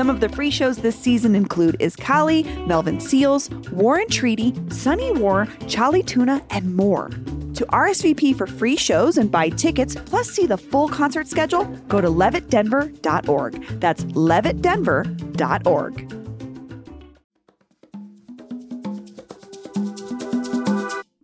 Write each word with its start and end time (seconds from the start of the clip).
Some 0.00 0.08
of 0.08 0.20
the 0.20 0.30
free 0.30 0.50
shows 0.50 0.78
this 0.78 0.98
season 0.98 1.34
include 1.34 1.76
Is 1.78 1.94
Kali, 1.94 2.44
Melvin 2.64 3.00
Seals, 3.00 3.50
Warren 3.70 4.08
Treaty, 4.08 4.54
Sunny 4.70 5.12
War, 5.12 5.46
Charlie 5.68 6.02
Tuna, 6.02 6.42
and 6.48 6.74
more. 6.74 7.10
To 7.52 7.66
RSVP 7.66 8.34
for 8.34 8.46
free 8.46 8.76
shows 8.76 9.18
and 9.18 9.30
buy 9.30 9.50
tickets, 9.50 9.94
plus 10.06 10.30
see 10.30 10.46
the 10.46 10.56
full 10.56 10.88
concert 10.88 11.28
schedule, 11.28 11.66
go 11.88 12.00
to 12.00 12.08
levittdenver.org. 12.08 13.62
That's 13.78 14.04
levittdenver.org. 14.04 16.08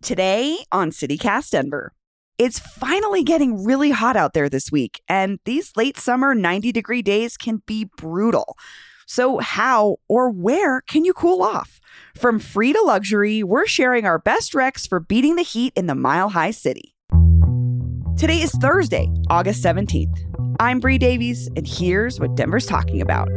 Today 0.02 0.58
on 0.70 0.90
CityCast 0.90 1.48
Denver. 1.48 1.92
It's 2.38 2.58
finally 2.58 3.22
getting 3.22 3.64
really 3.64 3.90
hot 3.90 4.14
out 4.14 4.34
there 4.34 4.50
this 4.50 4.70
week, 4.70 5.00
and 5.08 5.38
these 5.46 5.72
late 5.74 5.96
summer 5.96 6.34
90 6.34 6.70
degree 6.70 7.00
days 7.00 7.38
can 7.38 7.62
be 7.64 7.88
brutal. 7.96 8.58
So, 9.06 9.38
how 9.38 9.96
or 10.06 10.30
where 10.30 10.82
can 10.82 11.06
you 11.06 11.14
cool 11.14 11.42
off? 11.42 11.80
From 12.14 12.38
free 12.38 12.74
to 12.74 12.82
luxury, 12.82 13.42
we're 13.42 13.66
sharing 13.66 14.04
our 14.04 14.18
best 14.18 14.52
recs 14.52 14.86
for 14.86 15.00
beating 15.00 15.36
the 15.36 15.42
heat 15.42 15.72
in 15.76 15.86
the 15.86 15.94
mile 15.94 16.28
high 16.28 16.50
city. 16.50 16.94
Today 18.18 18.42
is 18.42 18.52
Thursday, 18.60 19.08
August 19.30 19.64
17th. 19.64 20.18
I'm 20.60 20.78
Bree 20.78 20.98
Davies, 20.98 21.48
and 21.56 21.66
here's 21.66 22.20
what 22.20 22.34
Denver's 22.34 22.66
talking 22.66 23.00
about. 23.00 23.28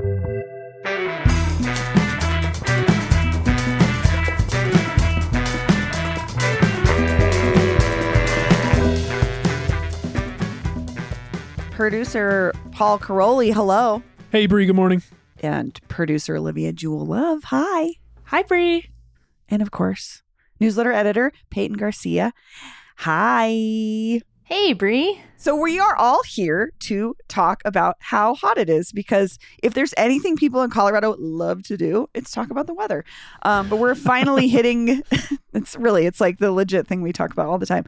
Producer 11.79 12.51
Paul 12.73 12.99
Karolyi, 12.99 13.53
hello. 13.53 14.03
Hey, 14.33 14.47
Bree, 14.47 14.65
good 14.65 14.75
morning. 14.75 15.01
And 15.41 15.79
producer 15.87 16.35
Olivia 16.35 16.73
Jewell 16.73 17.05
Love, 17.05 17.45
hi. 17.45 17.91
Hi, 18.25 18.43
Bree. 18.43 18.89
And 19.47 19.61
of 19.61 19.71
course, 19.71 20.21
newsletter 20.59 20.91
editor 20.91 21.31
Peyton 21.49 21.77
Garcia, 21.77 22.33
hi. 22.97 24.19
Hey, 24.51 24.73
Bree. 24.73 25.21
So 25.37 25.55
we 25.55 25.77
are 25.79 25.95
all 25.95 26.23
here 26.23 26.71
to 26.79 27.15
talk 27.27 27.61
about 27.65 27.97
how 27.99 28.33
hot 28.33 28.57
it 28.57 28.67
is 28.67 28.91
because 28.91 29.37
if 29.61 29.75
there's 29.75 29.93
anything 29.95 30.35
people 30.35 30.63
in 30.63 30.71
Colorado 30.71 31.15
love 31.19 31.61
to 31.65 31.77
do, 31.77 32.09
it's 32.15 32.31
talk 32.31 32.49
about 32.49 32.65
the 32.65 32.73
weather. 32.73 33.05
Um, 33.43 33.69
but 33.69 33.75
we're 33.75 33.93
finally 33.93 34.47
hitting. 34.57 35.03
It's 35.51 35.75
really 35.75 36.05
it's 36.05 36.21
like 36.21 36.37
the 36.37 36.51
legit 36.51 36.87
thing 36.87 37.01
we 37.01 37.11
talk 37.11 37.33
about 37.33 37.47
all 37.47 37.57
the 37.57 37.65
time. 37.65 37.85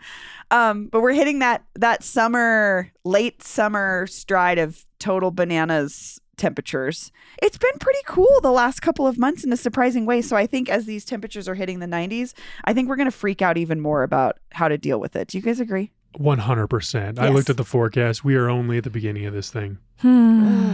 Um, 0.50 0.88
but 0.88 1.02
we're 1.02 1.14
hitting 1.14 1.40
that 1.40 1.64
that 1.76 2.03
summer, 2.03 2.92
late 3.06 3.44
summer 3.44 4.08
stride 4.08 4.58
of 4.58 4.84
total 5.00 5.31
bananas 5.31 6.20
temperatures. 6.38 7.12
It's 7.42 7.59
been 7.59 7.78
pretty 7.80 8.02
cool 8.08 8.40
the 8.42 8.52
last 8.52 8.81
couple 8.81 9.08
of 9.08 9.18
months 9.18 9.44
in 9.44 9.53
a 9.53 9.58
surprising 9.58 10.06
way. 10.06 10.22
So 10.22 10.36
I 10.36 10.48
think 10.48 10.70
as 10.70 10.86
these 10.86 11.06
temperatures 11.06 11.48
are 11.48 11.56
hitting 11.56 11.80
the 11.80 11.86
90s, 11.88 12.34
I 12.66 12.73
think 12.73 12.90
we're 12.90 12.98
going 12.98 13.06
to 13.06 13.12
freak 13.12 13.42
out 13.44 13.58
even 13.58 13.80
more 13.80 14.02
about 14.03 14.40
how 14.52 14.68
to 14.68 14.78
deal 14.78 15.00
with 15.00 15.16
it. 15.16 15.28
Do 15.28 15.38
you 15.38 15.44
guys 15.44 15.59
agree? 15.59 15.92
100%. 16.17 17.20
I 17.20 17.30
looked 17.30 17.50
at 17.50 17.58
the 17.58 17.64
forecast. 17.64 18.23
We 18.23 18.36
are 18.36 18.50
only 18.50 18.78
at 18.78 18.84
the 18.84 18.90
beginning 18.90 19.25
of 19.25 19.34
this 19.34 19.50
thing. 19.50 19.78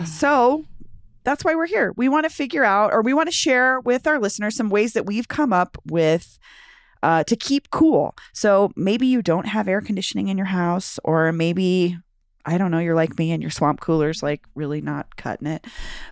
So 0.05 0.65
that's 1.23 1.43
why 1.43 1.55
we're 1.55 1.67
here. 1.67 1.93
We 1.97 2.09
want 2.09 2.23
to 2.23 2.29
figure 2.29 2.63
out, 2.63 2.93
or 2.93 3.01
we 3.01 3.13
want 3.13 3.27
to 3.27 3.33
share 3.33 3.79
with 3.81 4.07
our 4.07 4.19
listeners 4.19 4.55
some 4.55 4.69
ways 4.69 4.93
that 4.93 5.05
we've 5.05 5.27
come 5.27 5.51
up 5.51 5.77
with 5.85 6.39
uh, 7.03 7.23
to 7.25 7.35
keep 7.35 7.69
cool. 7.69 8.15
So 8.33 8.71
maybe 8.75 9.05
you 9.05 9.21
don't 9.21 9.45
have 9.47 9.67
air 9.67 9.81
conditioning 9.81 10.29
in 10.29 10.37
your 10.37 10.47
house, 10.47 10.99
or 11.03 11.31
maybe 11.31 11.97
I 12.47 12.57
don't 12.57 12.71
know, 12.71 12.79
you're 12.79 12.95
like 12.95 13.19
me 13.19 13.33
and 13.33 13.43
your 13.43 13.51
swamp 13.51 13.81
cooler's 13.81 14.23
like 14.23 14.41
really 14.55 14.79
not 14.79 15.17
cutting 15.17 15.47
it. 15.47 15.67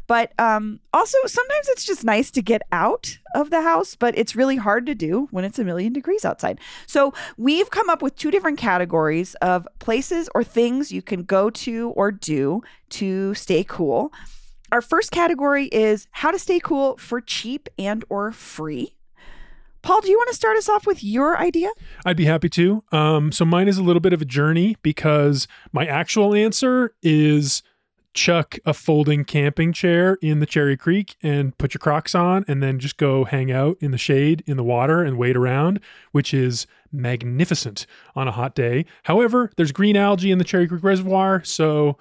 But 0.06 0.38
um, 0.38 0.82
also, 0.94 1.18
sometimes 1.26 1.70
it's 1.70 1.86
just 1.86 2.04
nice 2.04 2.30
to 2.32 2.42
get 2.42 2.62
out 2.74 3.18
of 3.36 3.52
the 3.52 3.62
house, 3.62 3.96
but 3.96 4.18
it's 4.18 4.36
really 4.36 4.58
hard 4.58 4.86
to 4.88 4.96
do 4.96 5.30
when 5.32 5.46
it's 5.46 5.60
a 5.60 5.64
million 5.64 5.94
degrees 5.94 6.26
outside. 6.26 6.60
So 6.88 7.14
we've 7.38 7.70
come 7.70 7.90
up 7.90 8.02
with 8.02 8.18
two 8.18 8.32
different 8.32 8.58
categories 8.58 9.36
of 9.36 9.66
places 9.80 10.30
or 10.36 10.44
things 10.44 10.92
you 10.92 11.02
can 11.02 11.24
go 11.24 11.50
to 11.52 11.92
or 11.92 12.12
do 12.12 12.62
to 12.90 13.34
stay 13.34 13.64
cool. 13.64 14.12
Our 14.74 14.82
first 14.82 15.12
category 15.12 15.68
is 15.68 16.08
how 16.12 16.32
to 16.32 16.40
stay 16.40 16.60
cool 16.60 16.98
for 16.98 17.22
cheap 17.22 17.70
and 17.80 18.04
or 18.10 18.34
free. 18.34 18.94
Paul, 19.86 20.02
do 20.02 20.10
you 20.10 20.18
want 20.18 20.30
to 20.30 20.36
start 20.36 20.58
us 20.58 20.68
off 20.68 20.88
with 20.88 21.04
your 21.04 21.38
idea? 21.38 21.70
I'd 22.08 22.18
be 22.18 22.26
happy 22.26 22.50
to. 22.50 22.84
Um, 22.92 23.32
so 23.32 23.46
mine 23.46 23.68
is 23.68 23.78
a 23.78 23.84
little 23.84 24.00
bit 24.00 24.14
of 24.14 24.22
a 24.22 24.26
journey 24.26 24.78
because 24.82 25.48
my 25.72 25.86
actual 25.86 26.34
answer 26.34 26.96
is 27.04 27.62
chuck 28.16 28.58
a 28.66 28.74
folding 28.74 29.24
camping 29.24 29.72
chair 29.74 30.18
in 30.24 30.40
the 30.40 30.48
Cherry 30.48 30.76
Creek 30.76 31.16
and 31.22 31.56
put 31.60 31.76
your 31.76 31.80
Crocs 31.80 32.16
on, 32.16 32.44
and 32.48 32.64
then 32.64 32.80
just 32.80 32.98
go 32.98 33.26
hang 33.26 33.52
out 33.52 33.78
in 33.80 33.92
the 33.92 34.00
shade 34.00 34.44
in 34.48 34.58
the 34.58 34.64
water 34.64 35.04
and 35.04 35.20
wait 35.20 35.38
around, 35.38 35.80
which 36.14 36.34
is 36.34 36.66
magnificent 36.92 37.86
on 38.16 38.28
a 38.28 38.32
hot 38.32 38.56
day. 38.56 38.86
However, 39.04 39.52
there's 39.56 39.72
green 39.72 39.96
algae 39.96 40.32
in 40.32 40.40
the 40.40 40.44
Cherry 40.44 40.68
Creek 40.68 40.84
Reservoir, 40.84 41.44
so 41.44 42.00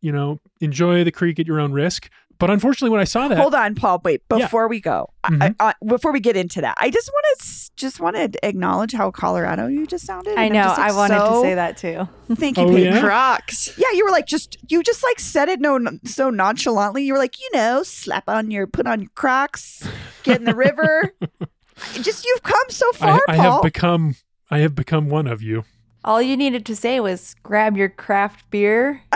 you 0.00 0.12
know 0.12 0.40
enjoy 0.62 1.04
the 1.04 1.12
creek 1.12 1.38
at 1.38 1.46
your 1.46 1.60
own 1.60 1.72
risk. 1.72 2.08
But 2.42 2.50
unfortunately, 2.50 2.90
when 2.90 3.00
I 3.00 3.04
saw 3.04 3.28
that, 3.28 3.38
Hold 3.38 3.54
on, 3.54 3.76
Paul. 3.76 4.00
Wait, 4.04 4.20
Yeah. 4.28 4.38
before 4.38 4.66
we 4.66 4.80
go, 4.80 5.10
I- 5.22 5.30
Mhm. 5.30 5.54
I, 5.60 5.68
I, 5.68 5.74
before 5.86 6.10
we 6.10 6.18
get 6.18 6.36
into 6.36 6.60
that, 6.60 6.74
I 6.76 6.90
just 6.90 7.08
want 7.08 7.24
to 7.38 7.70
just 7.76 8.00
want 8.00 8.16
to 8.16 8.32
acknowledge 8.44 8.92
how 8.92 9.12
Colorado 9.12 9.68
you 9.68 9.86
just 9.86 10.04
sounded. 10.04 10.36
I 10.36 10.48
know. 10.48 10.64
just, 10.64 10.78
like, 10.78 10.90
I 10.90 10.94
wanted 10.96 11.18
to 11.20 11.40
say 11.40 11.54
that 11.54 11.76
too. 11.76 12.08
Thank 12.34 12.58
you, 12.58 12.64
Oh, 12.64 12.68
Peyton. 12.74 12.94
yeah? 12.94 13.00
Crocs. 13.00 13.70
Yeah, 13.78 13.92
you 13.94 14.04
were 14.04 14.10
like 14.10 14.26
just 14.26 14.56
you 14.68 14.82
just 14.82 15.04
like 15.04 15.20
said 15.20 15.48
it 15.48 15.60
no 15.60 15.78
so 16.04 16.30
nonchalantly. 16.30 17.04
You 17.04 17.12
were 17.12 17.18
like, 17.20 17.38
you 17.40 17.48
know, 17.54 17.84
slap 17.84 18.28
on 18.28 18.50
your 18.50 18.66
put 18.66 18.88
on 18.88 19.02
your 19.02 19.10
Crocs, 19.14 19.86
get 20.24 20.38
in 20.40 20.44
the 20.44 20.56
river. 20.56 21.14
just 22.02 22.24
you've 22.24 22.42
come 22.42 22.68
so 22.70 22.90
far, 22.92 23.20
I 23.28 23.36
Paul. 23.36 23.52
have 23.52 23.62
become 23.62 24.16
I 24.50 24.58
have 24.58 24.74
become 24.74 25.08
one 25.08 25.28
of 25.28 25.42
you. 25.42 25.62
All 26.04 26.20
you 26.20 26.36
needed 26.36 26.66
to 26.66 26.74
say 26.74 26.98
was 26.98 27.36
grab 27.44 27.76
your 27.76 27.88
craft 27.88 28.50
beer. 28.50 29.02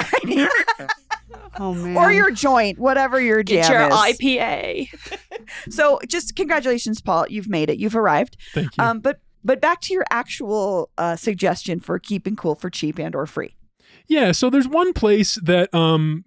Oh 1.58 1.74
man. 1.74 1.96
or 1.96 2.12
your 2.12 2.30
joint, 2.30 2.78
whatever 2.78 3.20
your 3.20 3.42
jam 3.42 3.56
get 3.56 3.68
jam 3.68 3.90
your 3.90 4.08
is. 4.08 4.18
IPA. 4.18 4.88
So 5.70 6.00
just 6.08 6.34
congratulations, 6.34 7.00
Paul. 7.00 7.26
You've 7.28 7.48
made 7.48 7.70
it. 7.70 7.78
You've 7.78 7.94
arrived. 7.94 8.36
Thank 8.52 8.76
you. 8.76 8.82
Um, 8.84 8.98
but 9.00 9.20
but 9.44 9.60
back 9.60 9.80
to 9.82 9.94
your 9.94 10.04
actual 10.10 10.90
uh, 10.98 11.14
suggestion 11.14 11.78
for 11.78 12.00
keeping 12.00 12.34
cool 12.34 12.56
for 12.56 12.68
cheap 12.68 12.98
and 12.98 13.14
or 13.14 13.26
free. 13.26 13.54
Yeah, 14.08 14.32
so 14.32 14.50
there's 14.50 14.66
one 14.68 14.92
place 14.92 15.38
that 15.42 15.72
um 15.74 16.24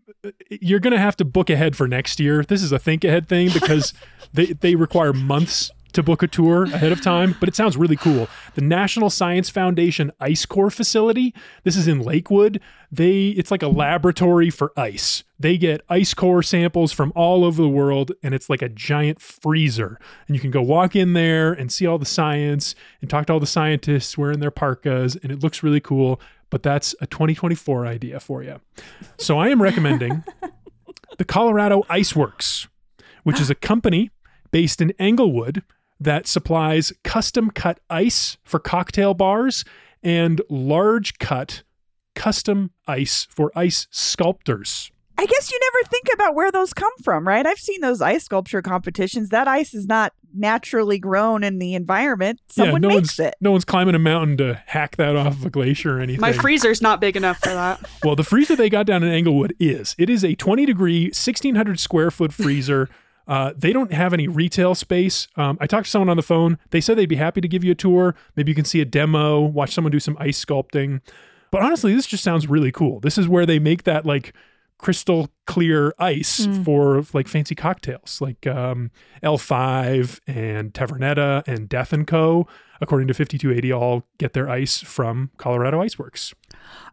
you're 0.50 0.80
gonna 0.80 1.00
have 1.00 1.18
to 1.18 1.26
book 1.26 1.50
ahead 1.50 1.76
for 1.76 1.88
next 1.88 2.20
year. 2.20 2.44
This 2.44 2.64
is 2.64 2.72
a 2.72 2.80
think 2.80 3.04
ahead 3.04 3.28
thing 3.28 3.50
because 3.54 3.94
they 4.34 4.48
they 4.48 4.76
require 4.76 5.12
months 5.12 5.70
to 5.94 6.04
book 6.04 6.22
a 6.22 6.28
tour 6.28 6.64
ahead 6.66 6.92
of 6.92 7.02
time, 7.02 7.36
but 7.40 7.50
it 7.50 7.56
sounds 7.56 7.78
really 7.78 7.96
cool. 7.96 8.28
The 8.56 8.62
National 8.62 9.10
Science 9.10 9.50
Foundation 9.50 10.12
Ice 10.20 10.46
Core 10.46 10.70
facility. 10.70 11.34
This 11.64 11.76
is 11.76 11.88
in 11.88 12.02
Lakewood. 12.02 12.62
They 12.92 13.30
it's 13.30 13.52
like 13.52 13.64
a 13.64 13.68
laboratory 13.68 14.50
for 14.50 14.72
ice. 14.78 15.24
They 15.40 15.58
get 15.58 15.82
ice 15.90 16.14
core 16.14 16.44
samples 16.44 16.92
from 16.92 17.14
all 17.16 17.46
over 17.46 17.62
the 17.62 17.70
world 17.70 18.12
and 18.22 18.34
it's 18.34 18.50
like 18.50 18.62
a 18.62 18.70
giant 18.70 19.22
freezer. 19.22 20.00
And 20.28 20.36
you 20.36 20.42
can 20.42 20.52
go 20.52 20.62
walk 20.62 20.96
in 20.96 21.14
there 21.14 21.54
and 21.54 21.72
see 21.72 21.86
all 21.86 21.98
the 21.98 22.06
science 22.06 22.76
and 23.02 23.10
talk 23.10 23.28
to 23.28 23.34
all 23.34 23.40
the 23.40 23.48
scientists 23.48 24.18
wearing 24.18 24.40
their 24.40 24.52
parkas 24.52 25.16
and 25.16 25.32
it 25.32 25.42
looks 25.42 25.64
really 25.64 25.80
cool, 25.80 26.20
but 26.50 26.64
that's 26.64 26.94
a 27.00 27.08
2024 27.08 27.86
idea 27.86 28.20
for 28.20 28.44
you. 28.44 28.60
So 29.18 29.40
I 29.40 29.50
am 29.50 29.62
recommending 29.62 30.24
the 31.18 31.26
Colorado 31.26 31.86
Ice 31.90 32.16
Works, 32.16 32.68
which 33.24 33.40
is 33.40 33.50
a 33.50 33.56
company 33.56 34.12
based 34.52 34.82
in 34.82 34.92
Englewood 35.00 35.64
that 36.00 36.28
supplies 36.28 36.94
custom 37.04 37.52
cut 37.52 37.80
ice 37.90 38.38
for 38.44 38.60
cocktail 38.60 39.14
bars 39.14 39.66
and 40.02 40.42
large 40.50 41.20
cut 41.20 41.64
custom 42.16 42.72
ice 42.88 43.28
for 43.30 43.52
ice 43.56 43.88
sculptors. 43.92 44.92
I 45.20 45.26
guess 45.26 45.52
you 45.52 45.60
never 45.60 45.90
think 45.90 46.08
about 46.14 46.34
where 46.34 46.50
those 46.50 46.74
come 46.74 46.94
from, 47.04 47.28
right? 47.28 47.46
I've 47.46 47.60
seen 47.60 47.82
those 47.82 48.02
ice 48.02 48.24
sculpture 48.24 48.62
competitions. 48.62 49.30
That 49.30 49.50
ice 49.50 49.74
is 49.74 49.86
not 49.86 50.14
naturally 50.34 50.98
grown 50.98 51.44
in 51.44 51.60
the 51.60 51.74
environment. 51.74 52.40
Someone 52.48 52.82
yeah, 52.82 52.88
no 52.88 52.96
makes 52.96 53.20
one's 53.20 53.20
it. 53.20 53.36
no 53.42 53.52
one's 53.52 53.66
climbing 53.66 53.96
a 53.96 54.00
mountain 54.00 54.38
to 54.38 54.64
hack 54.66 54.96
that 54.96 55.18
off 55.18 55.34
of 55.34 55.46
a 55.46 55.50
glacier 55.50 55.98
or 55.98 56.00
anything. 56.00 56.22
My 56.22 56.32
freezer's 56.32 56.82
not 56.82 57.02
big 57.02 57.18
enough 57.18 57.40
for 57.40 57.50
that. 57.50 57.82
Well, 58.02 58.16
the 58.16 58.24
freezer 58.24 58.56
they 58.56 58.70
got 58.70 58.86
down 58.86 59.04
in 59.04 59.12
Englewood 59.12 59.54
is 59.60 59.94
it 59.98 60.10
is 60.10 60.24
a 60.24 60.36
20 60.36 60.66
degree, 60.66 61.06
1600 61.08 61.82
square 61.82 62.12
foot 62.12 62.32
freezer. 62.32 62.90
Uh, 63.30 63.54
they 63.56 63.72
don't 63.72 63.94
have 63.94 64.12
any 64.12 64.28
retail 64.28 64.74
space. 64.74 65.28
Um, 65.36 65.58
I 65.62 65.68
talked 65.68 65.86
to 65.86 65.92
someone 65.92 66.10
on 66.10 66.18
the 66.18 66.24
phone. 66.24 66.58
They 66.72 66.82
said 66.82 66.98
they'd 66.98 67.06
be 67.06 67.16
happy 67.16 67.42
to 67.42 67.48
give 67.48 67.64
you 67.64 67.72
a 67.72 67.76
tour. 67.76 68.16
Maybe 68.36 68.52
you 68.52 68.56
can 68.56 68.66
see 68.66 68.82
a 68.82 68.86
demo, 68.86 69.40
watch 69.40 69.74
someone 69.76 69.92
do 69.92 70.00
some 70.00 70.18
ice 70.20 70.44
sculpting. 70.44 71.02
But 71.52 71.62
honestly, 71.62 71.94
this 71.94 72.08
just 72.08 72.24
sounds 72.24 72.48
really 72.48 72.72
cool. 72.72 73.00
This 73.00 73.20
is 73.20 73.28
where 73.28 73.46
they 73.46 73.60
make 73.60 73.84
that 73.84 74.04
like 74.04 74.34
crystal 74.80 75.30
clear 75.46 75.94
ice 76.00 76.48
for 76.64 77.04
like 77.14 77.28
fancy 77.28 77.54
cocktails 77.54 78.22
like 78.22 78.48
um, 78.48 78.92
L5 79.22 80.22
and 80.26 80.74
Tavernetta 80.74 81.44
and 81.48 81.70
Death 81.70 81.94
and 81.94 82.08
Co. 82.08 82.48
According 82.82 83.10
to 83.10 83.14
5280, 83.14 83.74
all 83.74 84.06
get 84.18 84.34
their 84.34 84.50
ice 84.50 84.82
from 84.82 85.32
Colorado 85.38 85.82
Ice 85.82 86.00
Works. 86.00 86.34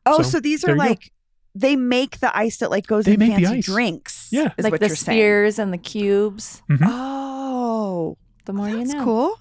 Oh, 0.05 0.19
So, 0.19 0.23
so, 0.23 0.41
these 0.41 0.65
are 0.65 0.75
like 0.75 1.13
they 1.59 1.75
make 1.77 2.21
the 2.21 2.37
ice 2.37 2.59
that 2.59 2.71
like 2.71 2.87
goes 2.87 3.05
They 3.07 3.15
in 3.15 3.19
make 3.21 3.37
the 3.37 3.43
fancy 3.45 3.59
ice. 3.59 3.65
drinks. 3.67 4.29
Yeah. 4.31 4.53
is 4.59 4.65
like 4.65 4.73
what 4.73 4.81
the 4.81 4.89
you're 4.89 4.97
saying. 4.97 5.17
spheres 5.19 5.59
and 5.59 5.73
the 5.73 5.79
cubes. 5.79 6.63
Oh, 6.85 8.17
The 8.45 8.53
more 8.53 8.69
you 8.69 8.79
that's 8.79 8.93
know. 8.95 9.05
cool. 9.05 9.41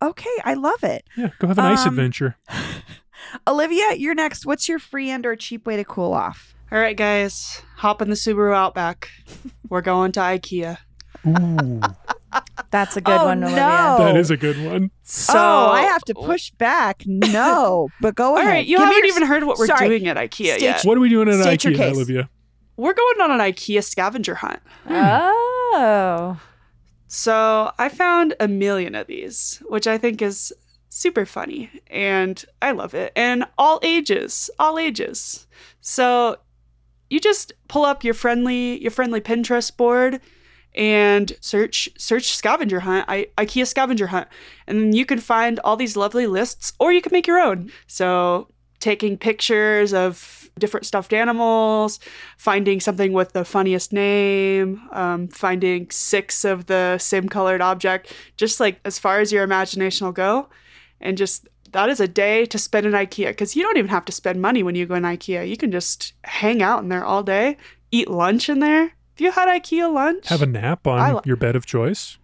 Okay, 0.00 0.30
I 0.44 0.54
love 0.54 0.82
it. 0.84 1.04
Yeah, 1.16 1.30
go 1.40 1.48
have 1.48 1.58
an 1.58 1.64
ice 1.66 1.82
Um, 1.82 1.88
adventure. 1.88 2.36
Olivia, 3.46 3.94
you're 3.96 4.14
next. 4.14 4.46
What's 4.46 4.68
your 4.68 4.78
free 4.78 5.10
and 5.10 5.26
or 5.26 5.34
cheap 5.36 5.66
way 5.66 5.76
to 5.76 5.84
cool 5.84 6.12
off? 6.12 6.54
All 6.70 6.78
right, 6.78 6.96
guys, 6.96 7.62
hop 7.78 8.00
in 8.00 8.08
the 8.10 8.14
Subaru 8.14 8.54
Outback. 8.54 9.08
We're 9.68 9.80
going 9.80 10.12
to 10.12 10.20
IKEA. 10.20 10.78
Ooh, 11.26 11.80
That's 12.70 12.96
a 12.96 13.00
good 13.00 13.18
Oh, 13.18 13.24
one, 13.26 13.42
Olivia. 13.42 13.56
no. 13.64 13.96
that 13.98 14.16
is 14.16 14.30
a 14.30 14.36
good 14.36 14.62
one. 14.64 14.90
So 15.02 15.32
oh, 15.38 15.70
I 15.70 15.82
have 15.82 16.02
to 16.02 16.14
push 16.14 16.50
back. 16.50 17.02
No, 17.06 17.88
but 18.00 18.14
go 18.14 18.32
All 18.32 18.36
ahead. 18.38 18.48
right, 18.48 18.66
you 18.66 18.76
Give 18.76 18.84
haven't 18.86 18.98
your- 18.98 19.06
even 19.16 19.22
heard 19.26 19.44
what 19.44 19.58
we're 19.58 19.66
sorry. 19.68 19.88
doing 19.88 20.06
at 20.06 20.16
IKEA 20.18 20.56
State 20.56 20.60
yet. 20.62 20.82
What 20.84 20.96
are 20.98 21.00
we 21.00 21.08
doing 21.08 21.28
at 21.28 21.40
State 21.42 21.60
IKEA. 21.60 21.90
Olivia? 21.92 22.28
We're 22.76 22.94
going 22.94 23.20
on 23.22 23.30
an 23.32 23.38
IKEA 23.40 23.82
scavenger 23.82 24.34
hunt. 24.36 24.60
Hmm. 24.86 24.92
Oh. 24.94 26.40
So 27.06 27.72
I 27.78 27.88
found 27.88 28.34
a 28.38 28.46
million 28.48 28.94
of 28.94 29.06
these, 29.06 29.62
which 29.68 29.86
I 29.86 29.96
think 29.98 30.20
is 30.20 30.52
super 30.90 31.24
funny 31.24 31.70
and 31.88 32.44
I 32.60 32.72
love 32.72 32.94
it. 32.94 33.12
And 33.16 33.44
all 33.56 33.80
ages, 33.82 34.50
all 34.58 34.78
ages. 34.78 35.46
So 35.80 36.36
you 37.10 37.18
just 37.20 37.52
pull 37.68 37.84
up 37.86 38.04
your 38.04 38.14
friendly 38.14 38.80
your 38.82 38.90
friendly 38.90 39.20
Pinterest 39.22 39.74
board 39.74 40.20
and 40.78 41.36
search 41.40 41.88
search 41.98 42.34
scavenger 42.34 42.80
hunt, 42.80 43.04
I, 43.08 43.26
IKEA 43.36 43.66
scavenger 43.66 44.06
hunt, 44.06 44.28
and 44.66 44.94
you 44.94 45.04
can 45.04 45.18
find 45.18 45.58
all 45.60 45.76
these 45.76 45.96
lovely 45.96 46.26
lists, 46.26 46.72
or 46.78 46.92
you 46.92 47.02
can 47.02 47.12
make 47.12 47.26
your 47.26 47.40
own. 47.40 47.70
So 47.88 48.48
taking 48.78 49.18
pictures 49.18 49.92
of 49.92 50.48
different 50.58 50.86
stuffed 50.86 51.12
animals, 51.12 51.98
finding 52.36 52.78
something 52.80 53.12
with 53.12 53.32
the 53.32 53.44
funniest 53.44 53.92
name, 53.92 54.80
um, 54.92 55.28
finding 55.28 55.90
six 55.90 56.44
of 56.44 56.66
the 56.66 56.96
same 56.98 57.28
colored 57.28 57.60
object, 57.60 58.12
just 58.36 58.60
like 58.60 58.80
as 58.84 58.98
far 58.98 59.20
as 59.20 59.32
your 59.32 59.42
imagination 59.42 60.06
will 60.06 60.12
go. 60.12 60.48
And 61.00 61.18
just 61.18 61.48
that 61.72 61.88
is 61.88 62.00
a 62.00 62.08
day 62.08 62.46
to 62.46 62.58
spend 62.58 62.86
in 62.86 62.92
IKEA 62.92 63.28
because 63.28 63.56
you 63.56 63.62
don't 63.62 63.76
even 63.76 63.90
have 63.90 64.04
to 64.06 64.12
spend 64.12 64.40
money 64.40 64.62
when 64.62 64.76
you 64.76 64.86
go 64.86 64.94
in 64.94 65.02
IKEA. 65.02 65.48
You 65.48 65.56
can 65.56 65.72
just 65.72 66.12
hang 66.22 66.62
out 66.62 66.82
in 66.82 66.88
there 66.88 67.04
all 67.04 67.24
day, 67.24 67.56
eat 67.90 68.08
lunch 68.08 68.48
in 68.48 68.60
there. 68.60 68.92
Have 69.18 69.24
you 69.24 69.32
had 69.32 69.48
IKEA 69.48 69.92
lunch? 69.92 70.28
Have 70.28 70.42
a 70.42 70.46
nap 70.46 70.86
on 70.86 71.14
li- 71.16 71.20
your 71.24 71.34
bed 71.36 71.56
of 71.56 71.66
choice. 71.66 72.18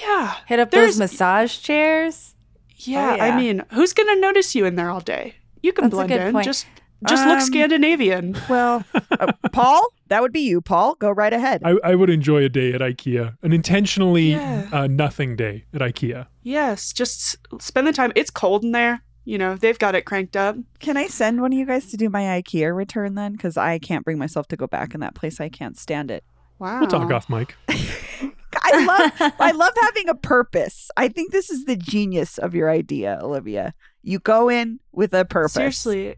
yeah. 0.00 0.34
Hit 0.46 0.60
up 0.60 0.70
There's- 0.70 0.90
those 0.92 0.98
massage 1.00 1.58
chairs. 1.58 2.34
Yeah, 2.76 3.12
Oh, 3.12 3.16
yeah. 3.16 3.24
I 3.24 3.36
mean, 3.36 3.62
who's 3.72 3.92
gonna 3.92 4.16
notice 4.16 4.54
you 4.54 4.64
in 4.64 4.76
there 4.76 4.88
all 4.90 5.00
day? 5.00 5.34
You 5.62 5.72
can 5.72 5.84
That's 5.84 5.94
a 5.94 5.96
blend 5.96 6.08
good 6.10 6.20
in. 6.20 6.32
point. 6.32 6.44
Just 6.44 6.66
just 7.08 7.26
look 7.26 7.38
Um, 7.38 7.44
Scandinavian. 7.44 8.36
Well, 8.48 8.84
uh, 9.18 9.32
Paul, 9.52 9.80
that 10.06 10.22
would 10.22 10.32
be 10.32 10.40
you, 10.40 10.60
Paul. 10.60 10.94
Go 10.94 11.10
right 11.10 11.32
ahead. 11.32 11.62
I, 11.64 11.74
I 11.82 11.94
would 11.96 12.10
enjoy 12.10 12.44
a 12.44 12.48
day 12.48 12.72
at 12.72 12.80
IKEA, 12.80 13.36
an 13.42 13.52
intentionally 13.52 14.30
Yeah. 14.32 14.68
uh, 14.72 14.86
nothing 14.86 15.34
day 15.34 15.64
at 15.74 15.80
IKEA. 15.80 16.28
Yes, 16.44 16.92
just 16.92 17.36
spend 17.60 17.88
the 17.88 17.92
time. 17.92 18.12
It's 18.14 18.30
cold 18.30 18.62
in 18.62 18.70
there. 18.70 19.02
You 19.24 19.38
know, 19.38 19.56
they've 19.56 19.78
got 19.78 19.94
it 19.94 20.04
cranked 20.04 20.36
up. 20.36 20.56
Can 20.80 20.96
I 20.96 21.06
send 21.06 21.40
one 21.40 21.52
of 21.52 21.58
you 21.58 21.64
guys 21.64 21.90
to 21.90 21.96
do 21.96 22.10
my 22.10 22.22
IKEA 22.22 22.74
return 22.74 23.14
then? 23.14 23.32
Because 23.32 23.56
I 23.56 23.78
can't 23.78 24.04
bring 24.04 24.18
myself 24.18 24.48
to 24.48 24.56
go 24.56 24.66
back 24.66 24.94
in 24.94 25.00
that 25.00 25.14
place. 25.14 25.40
I 25.40 25.48
can't 25.48 25.78
stand 25.78 26.10
it. 26.10 26.24
Wow. 26.58 26.80
We'll 26.80 26.88
talk 26.88 27.10
off 27.10 27.28
mic. 27.28 27.56
I 27.68 28.84
love 28.84 29.32
I 29.38 29.50
love 29.52 29.72
having 29.80 30.08
a 30.08 30.14
purpose. 30.14 30.90
I 30.96 31.08
think 31.08 31.32
this 31.32 31.50
is 31.50 31.64
the 31.64 31.76
genius 31.76 32.38
of 32.38 32.54
your 32.54 32.70
idea, 32.70 33.18
Olivia. 33.22 33.74
You 34.02 34.18
go 34.18 34.48
in 34.48 34.80
with 34.92 35.14
a 35.14 35.24
purpose. 35.24 35.54
Seriously, 35.54 36.16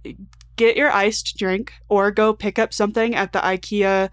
get 0.56 0.76
your 0.76 0.90
iced 0.90 1.36
drink 1.36 1.72
or 1.88 2.10
go 2.10 2.32
pick 2.32 2.58
up 2.58 2.72
something 2.72 3.14
at 3.14 3.32
the 3.32 3.38
IKEA 3.40 4.10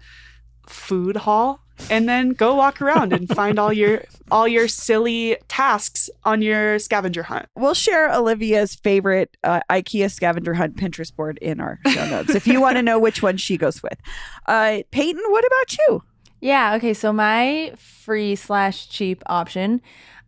food 0.66 1.16
hall 1.16 1.61
and 1.90 2.08
then 2.08 2.30
go 2.30 2.54
walk 2.54 2.80
around 2.80 3.12
and 3.12 3.28
find 3.34 3.58
all 3.58 3.72
your 3.72 4.04
all 4.30 4.48
your 4.48 4.68
silly 4.68 5.36
tasks 5.48 6.08
on 6.24 6.42
your 6.42 6.78
scavenger 6.78 7.22
hunt. 7.22 7.46
We'll 7.56 7.74
share 7.74 8.12
Olivia's 8.12 8.74
favorite 8.74 9.36
uh, 9.44 9.60
IKEA 9.70 10.10
scavenger 10.10 10.54
hunt 10.54 10.76
Pinterest 10.76 11.14
board 11.14 11.38
in 11.42 11.60
our 11.60 11.78
show 11.86 12.06
notes 12.08 12.34
if 12.34 12.46
you 12.46 12.60
want 12.60 12.76
to 12.76 12.82
know 12.82 12.98
which 12.98 13.22
one 13.22 13.36
she 13.36 13.56
goes 13.56 13.82
with. 13.82 13.98
Uh, 14.46 14.78
Peyton, 14.90 15.22
what 15.28 15.44
about 15.44 15.78
you? 15.78 16.02
Yeah. 16.40 16.74
Okay. 16.74 16.94
So 16.94 17.12
my 17.12 17.72
free 17.76 18.34
slash 18.34 18.88
cheap 18.88 19.22
option, 19.26 19.80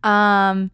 um, 0.03 0.71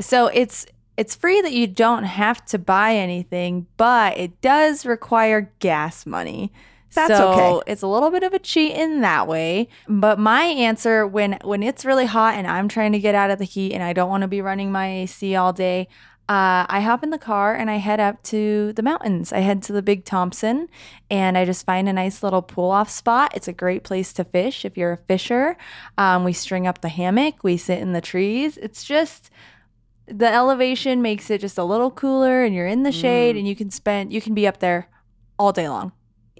so 0.00 0.26
it's 0.28 0.66
it's 0.96 1.14
free 1.14 1.40
that 1.40 1.52
you 1.52 1.66
don't 1.66 2.04
have 2.04 2.44
to 2.46 2.58
buy 2.58 2.94
anything, 2.94 3.66
but 3.76 4.16
it 4.16 4.40
does 4.40 4.86
require 4.86 5.52
gas 5.58 6.06
money. 6.06 6.52
That's 6.94 7.16
so 7.16 7.32
okay. 7.32 7.72
It's 7.72 7.82
a 7.82 7.86
little 7.86 8.10
bit 8.10 8.22
of 8.22 8.32
a 8.32 8.38
cheat 8.38 8.76
in 8.76 9.00
that 9.02 9.26
way. 9.26 9.68
But 9.88 10.18
my 10.18 10.44
answer 10.44 11.06
when 11.06 11.38
when 11.44 11.62
it's 11.62 11.84
really 11.84 12.06
hot 12.06 12.34
and 12.34 12.46
I'm 12.46 12.68
trying 12.68 12.92
to 12.92 12.98
get 12.98 13.14
out 13.14 13.30
of 13.30 13.38
the 13.38 13.44
heat 13.44 13.72
and 13.72 13.82
I 13.82 13.92
don't 13.92 14.08
want 14.08 14.22
to 14.22 14.28
be 14.28 14.40
running 14.40 14.72
my 14.72 14.88
AC 14.88 15.34
all 15.34 15.52
day, 15.52 15.88
uh, 16.26 16.64
I 16.68 16.80
hop 16.80 17.02
in 17.02 17.10
the 17.10 17.18
car 17.18 17.54
and 17.54 17.70
I 17.70 17.76
head 17.76 18.00
up 18.00 18.22
to 18.24 18.72
the 18.72 18.82
mountains. 18.82 19.30
I 19.30 19.40
head 19.40 19.62
to 19.64 19.74
the 19.74 19.82
Big 19.82 20.06
Thompson 20.06 20.68
and 21.10 21.36
I 21.36 21.44
just 21.44 21.66
find 21.66 21.86
a 21.86 21.92
nice 21.92 22.22
little 22.22 22.40
pull 22.40 22.70
off 22.70 22.88
spot. 22.88 23.32
It's 23.34 23.48
a 23.48 23.52
great 23.52 23.84
place 23.84 24.14
to 24.14 24.24
fish 24.24 24.64
if 24.64 24.78
you're 24.78 24.92
a 24.92 24.96
fisher. 24.96 25.56
Um, 25.98 26.24
we 26.24 26.32
string 26.32 26.66
up 26.66 26.80
the 26.80 26.88
hammock, 26.88 27.44
we 27.44 27.58
sit 27.58 27.78
in 27.78 27.92
the 27.92 28.00
trees. 28.00 28.56
It's 28.56 28.84
just 28.84 29.30
the 30.06 30.32
elevation 30.32 31.02
makes 31.02 31.28
it 31.30 31.42
just 31.42 31.58
a 31.58 31.64
little 31.64 31.90
cooler 31.90 32.42
and 32.42 32.54
you're 32.54 32.66
in 32.66 32.84
the 32.84 32.92
shade 32.92 33.36
and 33.36 33.46
you 33.46 33.56
can 33.56 33.70
spend 33.70 34.12
you 34.12 34.20
can 34.22 34.32
be 34.34 34.46
up 34.46 34.60
there 34.60 34.88
all 35.38 35.52
day 35.52 35.68
long. 35.68 35.92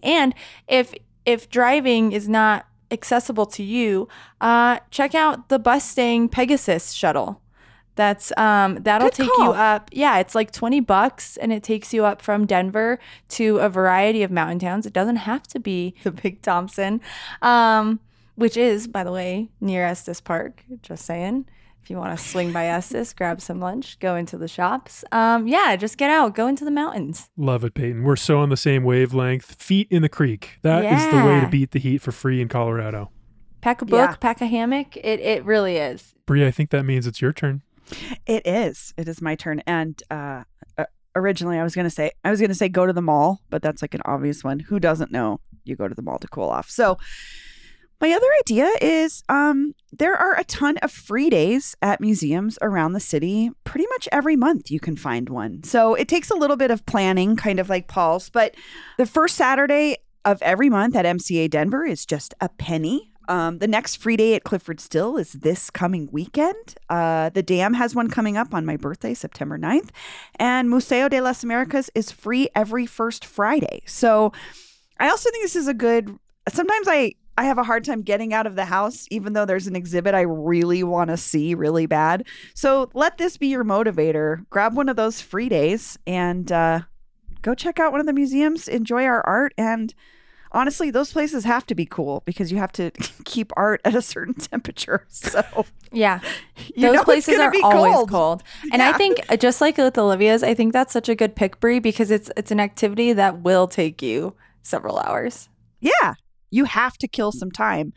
And 0.04 0.34
if 0.68 0.94
if 1.26 1.48
driving 1.50 2.12
is 2.12 2.28
not 2.28 2.66
accessible 2.90 3.46
to 3.46 3.62
you, 3.62 4.08
uh, 4.40 4.78
check 4.90 5.14
out 5.14 5.48
the 5.48 5.58
Bustang 5.58 6.28
Pegasus 6.28 6.92
shuttle. 6.92 7.40
That's 7.96 8.32
um 8.36 8.76
that'll 8.82 9.08
Good 9.08 9.14
take 9.16 9.30
call. 9.32 9.46
you 9.46 9.52
up. 9.52 9.88
Yeah, 9.92 10.18
it's 10.18 10.34
like 10.34 10.50
20 10.50 10.80
bucks 10.80 11.36
and 11.36 11.52
it 11.52 11.62
takes 11.62 11.94
you 11.94 12.04
up 12.04 12.20
from 12.20 12.44
Denver 12.44 12.98
to 13.30 13.58
a 13.58 13.68
variety 13.68 14.22
of 14.24 14.30
mountain 14.30 14.58
towns. 14.58 14.84
It 14.84 14.92
doesn't 14.92 15.16
have 15.16 15.44
to 15.48 15.60
be 15.60 15.94
the 16.02 16.10
Big 16.10 16.42
Thompson. 16.42 17.00
Um 17.40 18.00
which 18.34 18.56
is 18.56 18.88
by 18.88 19.04
the 19.04 19.12
way 19.12 19.48
near 19.60 19.84
Estes 19.84 20.20
Park, 20.20 20.64
just 20.82 21.06
saying. 21.06 21.46
If 21.84 21.90
you 21.90 21.98
want 21.98 22.18
to 22.18 22.24
swing 22.24 22.50
by 22.50 22.64
Estes, 22.68 23.12
grab 23.12 23.42
some 23.42 23.60
lunch, 23.60 23.98
go 23.98 24.16
into 24.16 24.38
the 24.38 24.48
shops. 24.48 25.04
Um 25.12 25.46
yeah, 25.46 25.76
just 25.76 25.98
get 25.98 26.08
out, 26.10 26.34
go 26.34 26.46
into 26.46 26.64
the 26.64 26.70
mountains. 26.70 27.28
Love 27.36 27.62
it, 27.62 27.74
Peyton. 27.74 28.04
We're 28.04 28.16
so 28.16 28.38
on 28.38 28.48
the 28.48 28.56
same 28.56 28.84
wavelength. 28.84 29.56
Feet 29.62 29.88
in 29.90 30.00
the 30.00 30.08
creek. 30.08 30.60
That 30.62 30.82
is 30.86 31.04
the 31.10 31.22
way 31.22 31.40
to 31.42 31.46
beat 31.46 31.72
the 31.72 31.78
heat 31.78 31.98
for 32.00 32.10
free 32.10 32.40
in 32.40 32.48
Colorado. 32.48 33.10
Pack 33.60 33.82
a 33.82 33.84
book, 33.84 34.10
Yeah. 34.12 34.16
pack 34.16 34.40
a 34.40 34.46
hammock. 34.46 34.96
It 34.96 35.20
it 35.20 35.44
really 35.44 35.76
is. 35.76 36.14
Bree, 36.24 36.46
I 36.46 36.50
think 36.50 36.70
that 36.70 36.84
means 36.84 37.06
it's 37.06 37.20
your 37.20 37.34
turn. 37.34 37.60
It 38.24 38.46
is. 38.46 38.94
It 38.96 39.06
is 39.06 39.20
my 39.20 39.34
turn. 39.34 39.62
And 39.66 40.02
uh, 40.10 40.44
uh, 40.78 40.84
originally, 41.14 41.58
I 41.58 41.62
was 41.62 41.74
gonna 41.74 41.90
say 41.90 42.12
I 42.24 42.30
was 42.30 42.40
gonna 42.40 42.54
say 42.54 42.70
go 42.70 42.86
to 42.86 42.94
the 42.94 43.02
mall, 43.02 43.42
but 43.50 43.60
that's 43.60 43.82
like 43.82 43.92
an 43.92 44.00
obvious 44.06 44.42
one. 44.42 44.60
Who 44.60 44.80
doesn't 44.80 45.12
know 45.12 45.40
you 45.64 45.76
go 45.76 45.86
to 45.86 45.94
the 45.94 46.00
mall 46.00 46.18
to 46.20 46.28
cool 46.28 46.48
off? 46.48 46.70
So. 46.70 46.96
My 48.04 48.12
other 48.12 48.28
idea 48.40 48.70
is 48.82 49.22
um, 49.30 49.74
there 49.90 50.14
are 50.14 50.38
a 50.38 50.44
ton 50.44 50.76
of 50.82 50.92
free 50.92 51.30
days 51.30 51.74
at 51.80 52.02
museums 52.02 52.58
around 52.60 52.92
the 52.92 53.00
city. 53.00 53.50
Pretty 53.64 53.86
much 53.92 54.10
every 54.12 54.36
month 54.36 54.70
you 54.70 54.78
can 54.78 54.94
find 54.94 55.30
one. 55.30 55.62
So 55.62 55.94
it 55.94 56.06
takes 56.06 56.28
a 56.28 56.34
little 56.34 56.58
bit 56.58 56.70
of 56.70 56.84
planning, 56.84 57.34
kind 57.34 57.58
of 57.58 57.70
like 57.70 57.88
Paul's, 57.88 58.28
but 58.28 58.56
the 58.98 59.06
first 59.06 59.36
Saturday 59.36 59.96
of 60.26 60.42
every 60.42 60.68
month 60.68 60.94
at 60.96 61.06
MCA 61.06 61.48
Denver 61.48 61.86
is 61.86 62.04
just 62.04 62.34
a 62.42 62.50
penny. 62.50 63.10
Um, 63.28 63.56
the 63.60 63.66
next 63.66 63.96
free 63.96 64.18
day 64.18 64.34
at 64.34 64.44
Clyfford 64.44 64.80
Still 64.80 65.16
is 65.16 65.32
this 65.32 65.70
coming 65.70 66.10
weekend. 66.12 66.74
Uh, 66.90 67.30
the 67.30 67.42
DAM 67.42 67.72
has 67.72 67.94
one 67.94 68.10
coming 68.10 68.36
up 68.36 68.52
on 68.52 68.66
my 68.66 68.76
birthday, 68.76 69.14
September 69.14 69.56
9th. 69.56 69.88
And 70.36 70.68
Museo 70.68 71.08
de 71.08 71.22
las 71.22 71.42
Americas 71.42 71.88
is 71.94 72.10
free 72.10 72.50
every 72.54 72.84
first 72.84 73.24
Friday. 73.24 73.80
So 73.86 74.30
I 75.00 75.08
also 75.08 75.30
think 75.30 75.42
this 75.42 75.56
is 75.56 75.68
a 75.68 75.74
good. 75.74 76.14
Sometimes 76.50 76.86
I. 76.86 77.14
I 77.36 77.44
have 77.44 77.58
a 77.58 77.64
hard 77.64 77.84
time 77.84 78.02
getting 78.02 78.32
out 78.32 78.46
of 78.46 78.54
the 78.56 78.64
house, 78.64 79.06
even 79.10 79.32
though 79.32 79.44
there's 79.44 79.66
an 79.66 79.76
exhibit 79.76 80.14
I 80.14 80.22
really 80.22 80.82
want 80.82 81.10
to 81.10 81.16
see 81.16 81.54
really 81.54 81.86
bad. 81.86 82.26
So 82.54 82.90
let 82.94 83.18
this 83.18 83.36
be 83.36 83.48
your 83.48 83.64
motivator. 83.64 84.46
Grab 84.50 84.76
one 84.76 84.88
of 84.88 84.96
those 84.96 85.20
free 85.20 85.48
days 85.48 85.98
and 86.06 86.50
uh, 86.52 86.80
go 87.42 87.54
check 87.54 87.78
out 87.78 87.90
one 87.92 88.00
of 88.00 88.06
the 88.06 88.12
museums, 88.12 88.68
enjoy 88.68 89.04
our 89.04 89.24
art, 89.26 89.52
and 89.58 89.94
honestly, 90.52 90.90
those 90.90 91.12
places 91.12 91.44
have 91.44 91.66
to 91.66 91.74
be 91.74 91.84
cool 91.84 92.22
because 92.24 92.52
you 92.52 92.58
have 92.58 92.72
to 92.72 92.90
keep 93.24 93.52
art 93.56 93.80
at 93.84 93.94
a 93.94 94.02
certain 94.02 94.34
temperature. 94.52 95.04
So 95.08 95.66
Yeah. 95.92 96.20
Those 96.76 97.02
places 97.02 97.38
are 97.38 97.52
always 97.62 97.94
cold. 97.94 98.10
cold. 98.10 98.42
And 98.72 98.80
I 98.80 98.92
think 98.92 99.20
uh, 99.28 99.36
just 99.36 99.60
like 99.60 99.76
with 99.76 99.98
Olivia's, 99.98 100.42
I 100.42 100.54
think 100.54 100.72
that's 100.72 100.92
such 100.92 101.08
a 101.08 101.14
good 101.14 101.34
pick, 101.34 101.60
Bree, 101.60 101.80
because 101.80 102.10
it's 102.10 102.30
it's 102.36 102.50
an 102.50 102.60
activity 102.60 103.12
that 103.12 103.40
will 103.40 103.66
take 103.66 104.00
you 104.02 104.34
several 104.62 104.98
hours. 104.98 105.48
Yeah, 105.80 106.14
you 106.50 106.64
have 106.64 106.96
to 106.98 107.08
kill 107.08 107.32
some 107.32 107.50
time, 107.50 107.92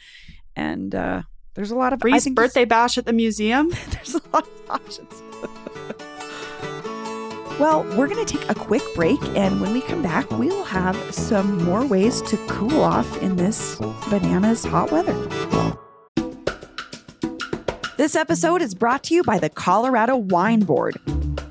and 0.55 0.93
uh, 0.93 1.21
there's 1.53 1.71
a 1.71 1.75
lot 1.75 1.93
of 1.93 1.99
Bree's 1.99 2.29
birthday 2.29 2.65
bash 2.65 2.97
at 2.97 3.05
the 3.05 3.13
museum. 3.13 3.69
There's 3.89 4.13
a 4.15 4.21
lot 4.31 4.47
of 4.47 4.69
options. 4.69 5.23
well, 7.59 7.83
we're 7.97 8.07
going 8.07 8.23
to 8.23 8.37
take 8.37 8.47
a 8.49 8.53
quick 8.53 8.83
break, 8.93 9.19
and 9.35 9.59
when 9.59 9.73
we 9.73 9.81
come 9.81 10.03
back, 10.03 10.29
we 10.31 10.49
will 10.49 10.63
have 10.63 10.95
some 11.11 11.63
more 11.63 11.83
ways 11.83 12.21
to 12.23 12.37
cool 12.47 12.81
off 12.81 13.21
in 13.23 13.37
this 13.37 13.77
bananas 14.09 14.63
hot 14.65 14.91
weather. 14.91 15.15
This 17.97 18.15
episode 18.15 18.61
is 18.61 18.75
brought 18.75 19.03
to 19.05 19.15
you 19.15 19.23
by 19.23 19.39
the 19.39 19.49
Colorado 19.49 20.15
Wine 20.15 20.59
Board. 20.59 20.99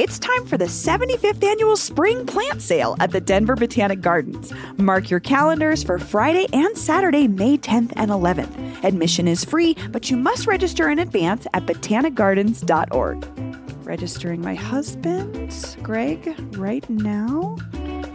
It's 0.00 0.18
time 0.18 0.46
for 0.46 0.56
the 0.56 0.64
75th 0.64 1.44
annual 1.44 1.76
spring 1.76 2.24
plant 2.24 2.62
sale 2.62 2.96
at 3.00 3.10
the 3.10 3.20
Denver 3.20 3.54
Botanic 3.54 4.00
Gardens. 4.00 4.50
Mark 4.78 5.10
your 5.10 5.20
calendars 5.20 5.82
for 5.82 5.98
Friday 5.98 6.46
and 6.54 6.78
Saturday, 6.78 7.28
May 7.28 7.58
10th 7.58 7.92
and 7.96 8.10
11th. 8.10 8.82
Admission 8.82 9.28
is 9.28 9.44
free, 9.44 9.76
but 9.90 10.10
you 10.10 10.16
must 10.16 10.46
register 10.46 10.88
in 10.88 11.00
advance 11.00 11.46
at 11.52 11.66
botanicgardens.org. 11.66 13.86
Registering 13.86 14.40
my 14.40 14.54
husband, 14.54 15.76
Greg, 15.82 16.34
right 16.56 16.88
now 16.88 17.58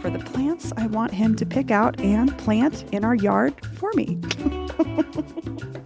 for 0.00 0.10
the 0.10 0.18
plants 0.18 0.72
I 0.76 0.88
want 0.88 1.12
him 1.12 1.36
to 1.36 1.46
pick 1.46 1.70
out 1.70 2.00
and 2.00 2.36
plant 2.36 2.84
in 2.92 3.04
our 3.04 3.14
yard 3.14 3.64
for 3.76 3.92
me. 3.94 4.18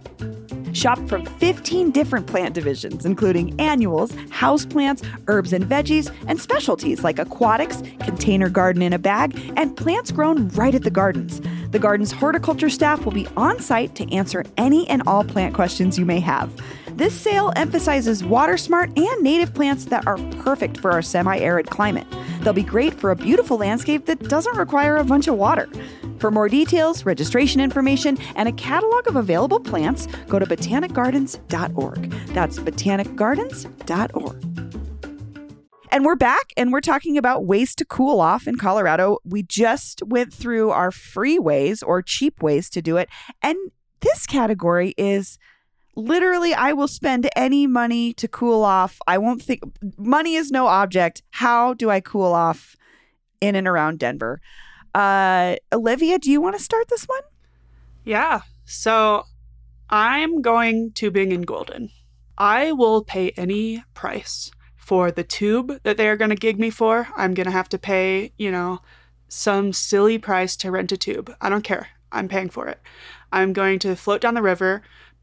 Shop 0.81 0.97
from 1.07 1.23
15 1.23 1.91
different 1.91 2.25
plant 2.25 2.55
divisions, 2.55 3.05
including 3.05 3.53
annuals, 3.61 4.13
houseplants, 4.13 5.07
herbs 5.27 5.53
and 5.53 5.63
veggies, 5.63 6.11
and 6.25 6.41
specialties 6.41 7.03
like 7.03 7.19
aquatics, 7.19 7.83
container 7.99 8.49
garden 8.49 8.81
in 8.81 8.91
a 8.91 8.97
bag, 8.97 9.39
and 9.57 9.77
plants 9.77 10.11
grown 10.11 10.47
right 10.47 10.73
at 10.73 10.81
the 10.81 10.89
gardens. 10.89 11.39
The 11.69 11.77
garden's 11.77 12.11
horticulture 12.11 12.71
staff 12.71 13.05
will 13.05 13.11
be 13.11 13.27
on 13.37 13.59
site 13.59 13.93
to 13.93 14.11
answer 14.11 14.43
any 14.57 14.89
and 14.89 15.03
all 15.05 15.23
plant 15.23 15.53
questions 15.53 15.99
you 15.99 16.05
may 16.07 16.19
have. 16.19 16.51
This 16.97 17.13
sale 17.13 17.53
emphasizes 17.55 18.23
water 18.23 18.57
smart 18.57 18.89
and 18.97 19.21
native 19.21 19.53
plants 19.53 19.85
that 19.85 20.07
are 20.07 20.17
perfect 20.39 20.79
for 20.79 20.91
our 20.91 21.03
semi 21.03 21.37
arid 21.37 21.69
climate. 21.69 22.07
They'll 22.41 22.53
be 22.53 22.63
great 22.63 22.95
for 22.95 23.11
a 23.11 23.15
beautiful 23.15 23.57
landscape 23.57 24.07
that 24.07 24.27
doesn't 24.27 24.57
require 24.57 24.97
a 24.97 25.03
bunch 25.03 25.27
of 25.27 25.35
water. 25.35 25.69
For 26.21 26.29
more 26.29 26.47
details, 26.47 27.03
registration 27.03 27.59
information, 27.59 28.15
and 28.35 28.47
a 28.47 28.51
catalog 28.51 29.07
of 29.07 29.15
available 29.15 29.59
plants, 29.59 30.05
go 30.27 30.37
to 30.37 30.45
botanicgardens.org. 30.45 32.11
That's 32.27 32.59
botanicgardens.org. 32.59 34.45
And 35.91 36.05
we're 36.05 36.15
back 36.15 36.53
and 36.55 36.71
we're 36.71 36.79
talking 36.79 37.17
about 37.17 37.45
ways 37.45 37.73
to 37.73 37.85
cool 37.85 38.21
off 38.21 38.47
in 38.47 38.59
Colorado. 38.59 39.17
We 39.25 39.41
just 39.41 40.03
went 40.05 40.31
through 40.31 40.69
our 40.69 40.91
free 40.91 41.39
ways 41.39 41.81
or 41.81 42.03
cheap 42.03 42.43
ways 42.43 42.69
to 42.69 42.83
do 42.83 42.97
it. 42.97 43.09
And 43.41 43.57
this 44.01 44.27
category 44.27 44.93
is 44.99 45.39
literally 45.95 46.53
I 46.53 46.73
will 46.73 46.87
spend 46.87 47.31
any 47.35 47.65
money 47.65 48.13
to 48.13 48.27
cool 48.27 48.63
off. 48.63 48.99
I 49.07 49.17
won't 49.17 49.41
think 49.41 49.63
money 49.97 50.35
is 50.35 50.51
no 50.51 50.67
object. 50.67 51.23
How 51.31 51.73
do 51.73 51.89
I 51.89 51.99
cool 51.99 52.31
off 52.31 52.75
in 53.41 53.55
and 53.55 53.67
around 53.67 53.97
Denver? 53.97 54.39
Uh, 54.93 55.55
Olivia, 55.71 56.19
do 56.19 56.29
you 56.31 56.41
want 56.41 56.57
to 56.57 56.63
start 56.63 56.87
this 56.89 57.05
one? 57.05 57.21
Yeah. 58.03 58.41
So 58.65 59.23
I'm 59.89 60.41
going 60.41 60.91
tubing 60.91 61.31
in 61.31 61.41
Golden. 61.41 61.89
I 62.37 62.71
will 62.71 63.03
pay 63.03 63.31
any 63.31 63.83
price 63.93 64.51
for 64.75 65.11
the 65.11 65.23
tube 65.23 65.79
that 65.83 65.97
they 65.97 66.07
are 66.07 66.17
going 66.17 66.29
to 66.29 66.35
gig 66.35 66.59
me 66.59 66.69
for. 66.69 67.07
I'm 67.15 67.33
going 67.33 67.45
to 67.45 67.51
have 67.51 67.69
to 67.69 67.77
pay, 67.77 68.33
you 68.37 68.51
know, 68.51 68.79
some 69.27 69.73
silly 69.73 70.17
price 70.17 70.55
to 70.57 70.71
rent 70.71 70.91
a 70.91 70.97
tube. 70.97 71.33
I 71.39 71.49
don't 71.49 71.63
care. 71.63 71.89
I'm 72.11 72.27
paying 72.27 72.49
for 72.49 72.67
it. 72.67 72.79
I'm 73.31 73.53
going 73.53 73.79
to 73.79 73.95
float 73.95 74.21
down 74.21 74.33
the 74.33 74.41
river, 74.41 74.81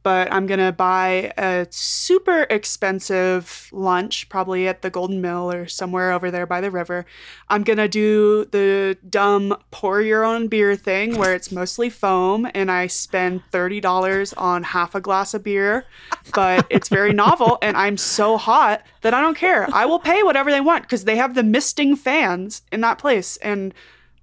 but 0.09 0.33
I'm 0.33 0.47
going 0.47 0.59
to 0.59 0.73
buy 0.73 1.35
a 1.37 1.67
super 1.69 2.47
expensive 2.49 3.69
lunch, 3.73 4.31
probably 4.31 4.67
at 4.67 4.81
the 4.81 4.89
Golden 4.89 5.21
Mill 5.21 5.53
or 5.53 5.69
somewhere 5.69 6.13
over 6.13 6.31
there 6.31 6.47
by 6.47 6.63
the 6.63 6.71
river. 6.71 7.05
I'm 7.51 7.63
going 7.63 7.77
to 7.77 7.89
do 7.89 8.47
the 8.47 8.97
dumb 9.11 9.55
pour 9.71 10.01
your 10.01 10.25
own 10.25 10.49
beer 10.49 10.77
thing 10.77 11.19
where 11.19 11.35
it's 11.35 11.53
mostly 11.53 11.91
foam 11.91 12.49
and 12.55 12.71
I 12.71 12.87
spend 12.87 13.43
$30 13.53 14.33
on 14.39 14.63
half 14.63 14.95
a 14.95 15.01
glass 15.03 15.35
of 15.35 15.45
beer, 15.45 15.85
but 16.33 16.67
it's 16.71 16.89
very 16.89 17.13
novel 17.13 17.59
and 17.61 17.77
I'm 17.77 17.99
so 17.99 18.39
hot 18.39 18.87
that 19.03 19.13
I 19.13 19.21
don't 19.21 19.37
care. 19.37 19.69
I 19.75 19.85
will 19.85 19.99
pay 19.99 20.23
whatever 20.23 20.51
they 20.51 20.63
want 20.63 20.85
because 20.85 21.05
they 21.05 21.17
have 21.17 21.35
the 21.35 21.43
misting 21.43 21.97
fans 21.97 22.63
in 22.73 22.81
that 22.81 22.97
place 22.97 23.37
and 23.43 23.75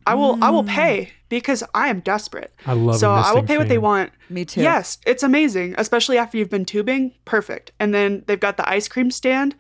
I 0.07 0.15
will 0.15 0.43
I 0.43 0.50
will 0.50 0.63
pay 0.63 1.05
mm. 1.05 1.12
because 1.29 1.63
I 1.74 1.89
am 1.89 2.00
desperate. 2.00 2.53
I 2.65 2.74
love. 2.74 2.97
so 2.97 3.12
I 3.12 3.33
will 3.33 3.43
pay 3.43 3.57
what 3.57 3.67
they 3.67 3.77
want. 3.77 4.12
Me 4.29 4.45
too. 4.45 4.62
Yes, 4.62 4.97
it's 5.05 5.24
amazing, 5.24 5.75
especially 5.77 6.17
after 6.17 6.38
you've 6.38 6.50
been 6.50 6.65
tubing. 6.65 7.13
Perfect. 7.25 7.71
And 7.79 7.93
then 7.93 8.24
they've 8.27 8.39
got 8.39 8.57
the 8.57 8.69
ice 8.69 8.88
cream 8.88 9.12
stand. 9.12 9.55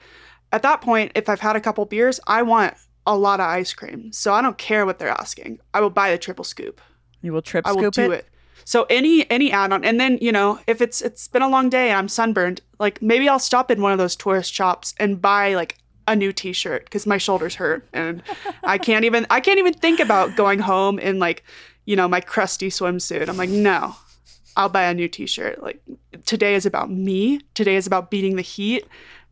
At 0.51 0.61
that 0.61 0.81
point, 0.81 1.11
if 1.15 1.27
I've 1.27 1.39
had 1.39 1.55
a 1.55 1.61
couple 1.61 1.85
beers, 1.85 2.19
I 2.27 2.43
want 2.43 2.75
a 3.07 3.17
lot 3.17 3.39
of 3.39 3.47
ice 3.47 3.73
cream. 3.73 4.11
So 4.11 4.33
I 4.33 4.41
don't 4.41 4.57
care 4.57 4.85
what 4.85 4.99
they're 4.99 5.09
asking. 5.09 5.59
I 5.73 5.81
will 5.81 5.89
buy 5.89 6.11
the 6.11 6.17
triple 6.17 6.45
scoop. 6.45 6.81
You 7.21 7.33
will 7.33 7.41
trip 7.41 7.65
scoop. 7.65 7.77
I 7.77 7.81
will 7.81 7.91
do 7.91 8.11
it. 8.11 8.19
it. 8.19 8.29
So 8.63 8.85
any 8.89 9.29
any 9.29 9.51
add-on, 9.51 9.83
and 9.83 9.99
then 9.99 10.17
you 10.21 10.31
know 10.31 10.59
if 10.67 10.81
it's 10.81 11.01
it's 11.01 11.27
been 11.27 11.43
a 11.43 11.49
long 11.49 11.69
day 11.69 11.89
and 11.89 11.97
I'm 11.97 12.07
sunburned, 12.07 12.61
like 12.79 13.01
maybe 13.01 13.29
I'll 13.29 13.39
stop 13.39 13.69
in 13.69 13.81
one 13.81 13.91
of 13.91 13.97
those 13.97 14.15
tourist 14.15 14.53
shops 14.53 14.95
and 14.99 15.21
buy 15.21 15.53
like 15.55 15.77
a 16.07 16.15
new 16.15 16.31
T-shirt 16.31 16.85
because 16.85 17.05
my 17.05 17.17
shoulders 17.17 17.55
hurt 17.55 17.87
and 17.93 18.21
I 18.63 18.77
can't 18.77 19.05
even 19.05 19.25
I 19.29 19.39
can't 19.39 19.59
even 19.59 19.73
think 19.73 19.99
about 19.99 20.35
going 20.35 20.59
home 20.59 20.99
in 20.99 21.19
like 21.19 21.43
you 21.85 21.95
know 21.95 22.07
my 22.07 22.21
crusty 22.21 22.69
swimsuit. 22.69 23.27
I'm 23.27 23.37
like 23.37 23.49
no, 23.49 23.95
I'll 24.55 24.69
buy 24.69 24.83
a 24.83 24.93
new 24.93 25.07
T-shirt. 25.07 25.61
Like 25.61 25.81
today 26.25 26.55
is 26.55 26.65
about 26.65 26.89
me. 26.89 27.41
Today 27.53 27.75
is 27.75 27.87
about 27.87 28.11
beating 28.11 28.35
the 28.35 28.41
heat. 28.41 28.85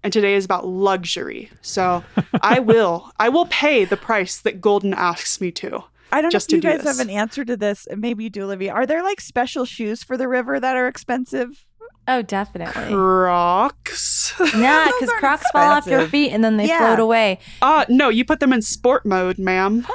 And 0.06 0.12
today 0.12 0.36
is 0.36 0.44
about 0.44 0.68
luxury. 0.68 1.50
So 1.62 2.04
I 2.42 2.60
will, 2.60 3.10
I 3.20 3.30
will 3.30 3.46
pay 3.46 3.86
the 3.86 3.96
price 3.96 4.42
that 4.42 4.60
Golden 4.60 4.94
asks 4.94 5.40
me 5.40 5.50
to. 5.52 5.86
I 6.12 6.22
don't 6.22 6.30
just 6.30 6.52
know 6.52 6.58
if 6.58 6.62
to 6.62 6.68
you 6.68 6.74
do 6.74 6.78
guys 6.84 6.98
have 6.98 7.00
an 7.00 7.10
answer 7.10 7.44
to 7.44 7.58
this. 7.58 7.88
Maybe 7.96 8.26
you 8.26 8.30
do, 8.30 8.44
Olivia. 8.44 8.72
Are 8.72 8.86
there 8.86 9.02
like 9.02 9.20
special 9.20 9.66
shoes 9.66 10.04
for 10.04 10.16
the 10.16 10.28
river 10.28 10.60
that 10.60 10.76
are 10.76 10.88
expensive? 10.88 11.66
Oh, 12.08 12.22
definitely. 12.22 12.94
Crocs. 12.94 14.12
Nah, 14.40 14.86
because 14.86 15.10
aren't 15.10 15.20
Crocs 15.20 15.52
fall 15.52 15.72
off 15.72 15.86
your 15.86 16.08
feet 16.08 16.32
and 16.32 16.44
then 16.44 16.58
they 16.58 16.68
Yeah. 16.68 16.80
float 16.80 17.00
away. 17.00 17.40
Uh 17.62 17.86
no, 17.88 18.10
you 18.10 18.26
put 18.26 18.40
them 18.40 18.52
in 18.52 18.62
sport 18.64 19.06
mode, 19.06 19.38
ma'am. 19.38 19.86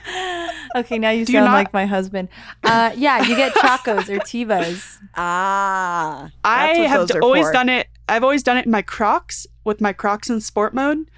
okay, 0.76 0.98
now 0.98 1.10
you 1.10 1.24
Do 1.24 1.32
you 1.32 1.38
sound 1.38 1.46
not- 1.46 1.54
like 1.54 1.72
my 1.72 1.86
husband. 1.86 2.28
Uh, 2.64 2.90
yeah, 2.96 3.22
you 3.22 3.36
get 3.36 3.54
Chacos 3.54 4.08
or 4.08 4.18
Tevas. 4.18 4.98
Ah, 5.14 6.30
I 6.42 6.66
that's 6.68 6.78
what 6.78 6.88
have 6.88 7.00
those 7.00 7.08
d- 7.10 7.18
are 7.18 7.22
always 7.22 7.46
for. 7.46 7.52
done 7.52 7.68
it. 7.68 7.86
I've 8.08 8.22
always 8.24 8.42
done 8.42 8.56
it 8.56 8.64
in 8.64 8.70
my 8.70 8.80
Crocs 8.82 9.46
with 9.64 9.80
my 9.80 9.92
Crocs 9.92 10.30
in 10.30 10.40
sport 10.40 10.72
mode. 10.74 11.10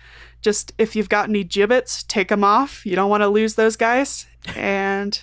Just 0.43 0.73
if 0.79 0.95
you've 0.97 1.09
got 1.09 1.29
any 1.29 1.45
Jibbitz, 1.45 2.05
take 2.07 2.29
them 2.29 2.43
off. 2.45 2.85
You 2.85 2.97
don't 2.97 3.09
want 3.09 3.23
to 3.23 3.29
lose 3.29 3.55
those 3.55 3.77
guys. 3.77 4.27
And 4.57 5.23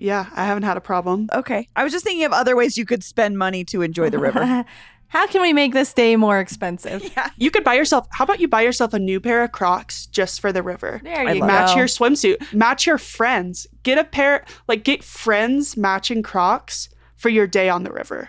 yeah, 0.00 0.26
I 0.34 0.44
haven't 0.44 0.62
had 0.64 0.76
a 0.76 0.80
problem. 0.80 1.28
Okay, 1.32 1.68
I 1.76 1.84
was 1.84 1.92
just 1.92 2.04
thinking 2.04 2.24
of 2.24 2.32
other 2.32 2.56
ways 2.56 2.78
you 2.78 2.86
could 2.86 3.04
spend 3.04 3.38
money 3.38 3.64
to 3.66 3.82
enjoy 3.82 4.10
the 4.10 4.18
river. 4.18 4.64
How 5.08 5.26
can 5.26 5.42
we 5.42 5.52
make 5.52 5.72
this 5.72 5.92
day 5.92 6.14
more 6.14 6.38
expensive? 6.38 7.02
Yeah. 7.16 7.30
You 7.36 7.50
could 7.50 7.64
buy 7.64 7.74
yourself. 7.74 8.06
How 8.12 8.22
about 8.22 8.38
you 8.38 8.46
buy 8.46 8.60
yourself 8.60 8.94
a 8.94 8.98
new 8.98 9.18
pair 9.20 9.42
of 9.42 9.50
Crocs 9.50 10.06
just 10.06 10.40
for 10.40 10.52
the 10.52 10.62
river? 10.62 11.00
There 11.02 11.22
you 11.34 11.40
love 11.40 11.40
go. 11.40 11.46
Match 11.46 11.76
your 11.76 11.86
swimsuit. 11.86 12.52
Match 12.52 12.86
your 12.86 12.98
friends. 12.98 13.66
Get 13.82 13.98
a 13.98 14.04
pair. 14.04 14.44
Like 14.68 14.84
get 14.84 15.02
friends 15.02 15.76
matching 15.76 16.22
Crocs 16.22 16.88
for 17.16 17.28
your 17.28 17.48
day 17.48 17.68
on 17.68 17.82
the 17.82 17.90
river. 17.90 18.28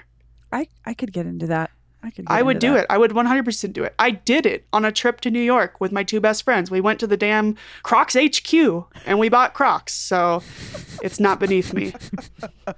I 0.51 0.68
I 0.84 0.96
could 0.96 1.13
get 1.13 1.28
into 1.28 1.46
that. 1.48 1.70
I 2.03 2.10
could. 2.10 2.25
Get 2.25 2.31
I 2.34 2.41
would 2.41 2.58
into 2.58 2.67
do 2.67 2.74
that. 2.74 2.79
it. 2.84 2.86
I 2.89 2.98
would 2.98 3.12
100% 3.12 3.74
do 3.74 3.84
it. 3.84 3.93
I 4.00 4.12
did 4.12 4.46
it 4.46 4.65
on 4.74 4.86
a 4.86 4.91
trip 4.91 5.22
to 5.22 5.31
New 5.31 5.41
York 5.41 5.79
with 5.79 5.91
my 5.91 6.03
two 6.03 6.20
best 6.20 6.43
friends. 6.43 6.72
We 6.72 6.81
went 6.81 7.00
to 7.01 7.08
the 7.08 7.17
damn 7.17 7.55
Crocs 7.84 8.15
HQ 8.15 8.53
and 9.05 9.20
we 9.20 9.29
bought 9.29 9.53
Crocs. 9.53 9.93
So 9.93 10.41
it's 11.03 11.20
not 11.20 11.39
beneath 11.39 11.74
me. 11.74 11.93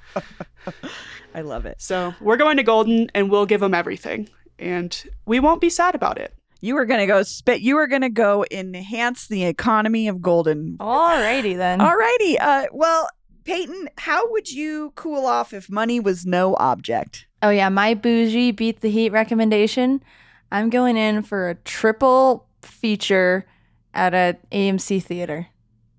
I 1.35 1.41
love 1.41 1.65
it. 1.65 1.81
So 1.81 2.13
we're 2.21 2.37
going 2.37 2.57
to 2.57 2.63
Golden 2.63 3.09
and 3.15 3.29
we'll 3.31 3.45
give 3.45 3.61
them 3.61 3.73
everything. 3.73 4.29
And 4.59 5.01
we 5.25 5.39
won't 5.39 5.61
be 5.61 5.69
sad 5.69 5.95
about 5.95 6.17
it. 6.17 6.33
You 6.61 6.75
were 6.75 6.85
gonna 6.85 7.07
go 7.07 7.23
spit. 7.23 7.59
You 7.59 7.75
were 7.75 7.87
gonna 7.87 8.09
go 8.09 8.45
enhance 8.49 9.27
the 9.27 9.43
economy 9.43 10.07
of 10.07 10.21
Golden. 10.21 10.77
Alrighty 10.79 11.57
then. 11.57 11.79
Alrighty. 11.79 12.37
Uh, 12.39 12.67
well, 12.71 13.09
Peyton, 13.43 13.89
how 13.97 14.31
would 14.31 14.51
you 14.51 14.93
cool 14.95 15.25
off 15.25 15.53
if 15.53 15.69
money 15.69 15.99
was 15.99 16.25
no 16.25 16.55
object? 16.55 17.27
Oh 17.41 17.49
yeah, 17.49 17.69
my 17.69 17.93
bougie 17.93 18.51
beat 18.51 18.81
the 18.81 18.89
heat 18.89 19.11
recommendation. 19.11 20.03
I'm 20.51 20.69
going 20.69 20.97
in 20.97 21.23
for 21.23 21.49
a 21.49 21.55
triple 21.55 22.47
feature 22.61 23.45
at 23.93 24.13
a 24.13 24.37
AMC 24.51 25.03
theater, 25.03 25.47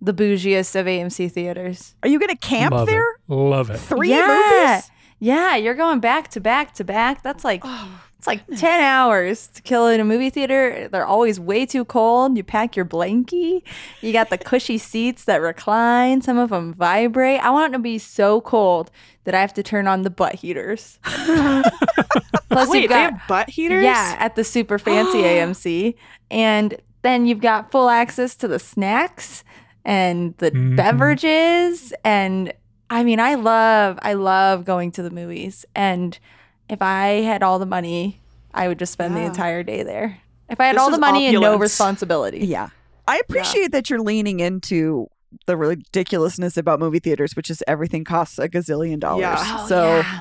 the 0.01 0.15
bougiest 0.15 0.75
of 0.79 0.87
AMC 0.87 1.31
theaters. 1.31 1.95
Are 2.03 2.09
you 2.09 2.19
gonna 2.19 2.37
camp 2.37 2.75
Love 2.75 2.87
there? 2.87 3.13
It. 3.29 3.35
Love 3.35 3.71
it. 3.71 3.79
Three 3.79 4.11
yeah. 4.11 4.73
movies? 4.77 4.91
Yeah, 5.19 5.57
you're 5.57 5.75
going 5.75 6.01
back 6.01 6.29
to 6.31 6.41
back 6.41 6.75
to 6.75 6.85
back. 6.85 7.23
That's 7.23 7.45
like 7.45 7.63
oh, 7.65 8.05
it's 8.25 8.27
like 8.27 8.59
ten 8.59 8.81
hours 8.81 9.49
to 9.49 9.61
kill 9.63 9.87
in 9.89 10.01
a 10.01 10.05
movie 10.05 10.31
theater. 10.31 10.89
They're 10.91 11.05
always 11.05 11.39
way 11.39 11.67
too 11.67 11.85
cold. 11.85 12.37
You 12.37 12.43
pack 12.43 12.75
your 12.75 12.87
blankie. 12.87 13.63
You 14.01 14.13
got 14.15 14.31
the 14.31 14.39
cushy 14.39 14.79
seats 14.79 15.25
that 15.25 15.37
recline. 15.43 16.23
Some 16.23 16.39
of 16.39 16.49
them 16.51 16.73
vibrate. 16.75 17.41
I 17.41 17.51
want 17.51 17.75
it 17.75 17.77
to 17.77 17.83
be 17.83 17.99
so 17.99 18.41
cold 18.41 18.91
that 19.25 19.35
I 19.35 19.41
have 19.41 19.53
to 19.55 19.63
turn 19.63 19.87
on 19.87 20.03
the 20.03 20.11
butt 20.11 20.37
heaters. 20.37 20.99
Plus, 21.05 22.69
Wait, 22.69 22.83
you've 22.83 22.89
they 22.91 22.95
got 22.95 23.13
have 23.13 23.21
butt 23.29 23.51
heaters? 23.51 23.83
yeah, 23.83 24.17
at 24.19 24.37
the 24.37 24.45
super 24.45 24.79
fancy 24.79 25.19
AMC. 25.23 25.95
And 26.31 26.77
then 27.03 27.27
you've 27.27 27.41
got 27.41 27.71
full 27.71 27.89
access 27.91 28.35
to 28.37 28.49
the 28.49 28.59
snacks 28.59 29.45
and 29.85 30.35
the 30.39 30.51
Mhm. 30.51 30.77
beverages. 30.77 31.93
And 32.05 32.53
I 32.91 33.03
mean, 33.05 33.19
I 33.21 33.35
love, 33.35 33.99
I 34.03 34.15
love 34.15 34.65
going 34.65 34.93
to 34.93 35.03
the 35.03 35.11
movies. 35.11 35.65
And 35.75 36.19
if 36.69 36.81
I 36.83 37.23
had 37.23 37.43
all 37.43 37.59
the 37.59 37.67
money, 37.67 38.21
I 38.53 38.69
would 38.69 38.79
just 38.79 38.93
spend 38.93 39.17
the 39.17 39.21
entire 39.23 39.63
day 39.63 39.83
there. 39.83 40.19
If 40.49 40.61
I 40.61 40.67
had 40.67 40.77
This 40.77 40.83
all 40.83 40.91
the 40.91 40.95
is 40.97 41.01
money 41.01 41.27
and 41.27 41.41
no 41.41 41.57
responsibility. 41.59 42.47
Yeah. 42.47 42.69
I 43.09 43.19
appreciate 43.19 43.73
that 43.73 43.91
you're 43.91 44.01
leaning 44.01 44.41
into 44.41 45.09
the 45.47 45.57
ridiculousness 45.57 46.57
about 46.57 46.79
movie 46.81 47.01
theaters, 47.01 47.35
which 47.37 47.51
is 47.51 47.63
everything 47.67 48.05
costs 48.05 48.39
a 48.39 48.49
gazillion 48.49 49.01
dollars. 49.01 49.23
Yeah. 49.23 49.57
Oh, 49.61 49.67
so 49.69 49.97
yeah. 49.99 50.21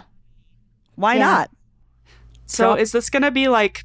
why 0.96 1.14
Yeah. 1.16 1.20
not? 1.26 1.50
So 2.46 2.66
Drop- 2.70 2.80
is 2.80 2.92
this 2.92 3.10
going 3.10 3.24
to 3.24 3.32
be 3.32 3.48
like 3.48 3.84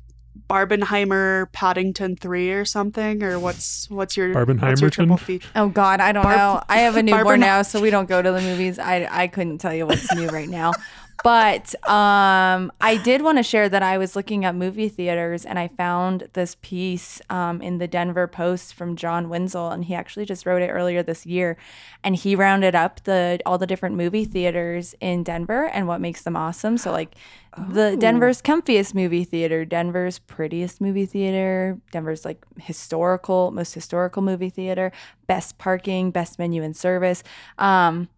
Barbenheimer 0.49 1.51
Paddington 1.53 2.17
3 2.17 2.53
or 2.53 2.65
something? 2.65 3.23
Or 3.23 3.39
what's 3.39 3.89
what's 3.91 4.17
your, 4.17 4.35
Barbenheimer 4.35 4.81
your 4.81 4.91
triple 4.91 5.17
feature? 5.17 5.49
Oh 5.55 5.69
God, 5.69 6.01
I 6.01 6.13
don't 6.13 6.23
Barb- 6.25 6.37
know. 6.39 6.63
I 6.69 6.79
have 6.79 6.97
a 6.97 7.03
newborn 7.03 7.25
Barber- 7.25 7.37
now, 7.39 7.63
so 7.63 7.81
we 7.81 7.91
don't 7.91 8.09
go 8.09 8.21
to 8.23 8.33
the 8.33 8.41
movies. 8.41 8.79
I 8.79 9.07
I 9.11 9.27
couldn't 9.29 9.59
tell 9.59 9.75
you 9.75 9.87
what's 9.87 10.13
new 10.15 10.29
right 10.29 10.49
now. 10.49 10.73
But 11.25 11.75
um, 11.89 12.71
I 12.81 13.01
did 13.03 13.23
want 13.23 13.39
to 13.39 13.43
share 13.43 13.69
that 13.69 13.83
I 13.83 13.99
was 13.99 14.15
looking 14.15 14.45
at 14.45 14.55
movie 14.55 14.89
theaters 14.89 15.45
and 15.45 15.59
I 15.59 15.69
found 15.69 16.29
this 16.35 16.57
piece 16.63 17.21
um, 17.29 17.61
in 17.61 17.79
the 17.79 17.89
Denver 17.89 18.29
Post 18.29 18.75
from 18.75 18.95
John 18.95 19.29
Wenzel, 19.29 19.71
and 19.71 19.85
he 19.85 19.95
actually 19.95 20.27
just 20.27 20.47
wrote 20.47 20.63
it 20.63 20.69
earlier 20.69 21.03
this 21.03 21.27
year, 21.27 21.57
and 22.05 22.15
he 22.15 22.37
rounded 22.37 22.75
up 22.75 23.03
the 23.05 23.41
all 23.45 23.59
the 23.59 23.67
different 23.67 23.97
movie 23.97 24.25
theaters 24.25 24.95
in 25.01 25.25
Denver 25.25 25.65
and 25.67 25.89
what 25.89 26.01
makes 26.01 26.23
them 26.23 26.37
awesome. 26.37 26.79
So 26.79 26.93
like 26.93 27.17
the 27.57 27.97
Denver's 27.97 28.41
comfiest 28.41 28.95
movie 28.95 29.25
theater, 29.25 29.65
Denver's 29.65 30.21
prettiest 30.21 30.81
movie 30.81 31.07
theater, 31.07 31.79
Denver's 31.91 32.25
like 32.25 32.45
historical, 32.59 33.51
most 33.51 33.75
historical 33.75 34.23
movie 34.23 34.51
theater, 34.51 34.93
best 35.27 35.59
parking, 35.59 36.13
best 36.13 36.39
menu 36.39 36.63
and 36.63 36.77
service. 36.77 37.25
Um, 37.59 38.09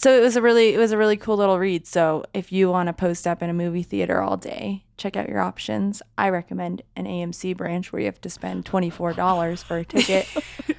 so 0.00 0.16
it 0.16 0.20
was 0.22 0.36
a 0.36 0.42
really 0.42 0.74
it 0.74 0.78
was 0.78 0.92
a 0.92 0.96
really 0.98 1.16
cool 1.16 1.36
little 1.36 1.58
read. 1.58 1.86
So 1.86 2.24
if 2.32 2.50
you 2.52 2.70
want 2.70 2.86
to 2.86 2.92
post 2.92 3.26
up 3.26 3.42
in 3.42 3.50
a 3.50 3.54
movie 3.54 3.82
theater 3.82 4.20
all 4.22 4.36
day, 4.36 4.84
check 4.96 5.16
out 5.16 5.28
your 5.28 5.40
options. 5.40 6.00
I 6.16 6.30
recommend 6.30 6.82
an 6.96 7.04
AMC 7.04 7.56
branch 7.56 7.92
where 7.92 8.00
you 8.00 8.06
have 8.06 8.20
to 8.22 8.30
spend 8.30 8.64
twenty 8.64 8.88
four 8.90 9.12
dollars 9.12 9.62
for 9.62 9.76
a 9.78 9.84
ticket. 9.84 10.26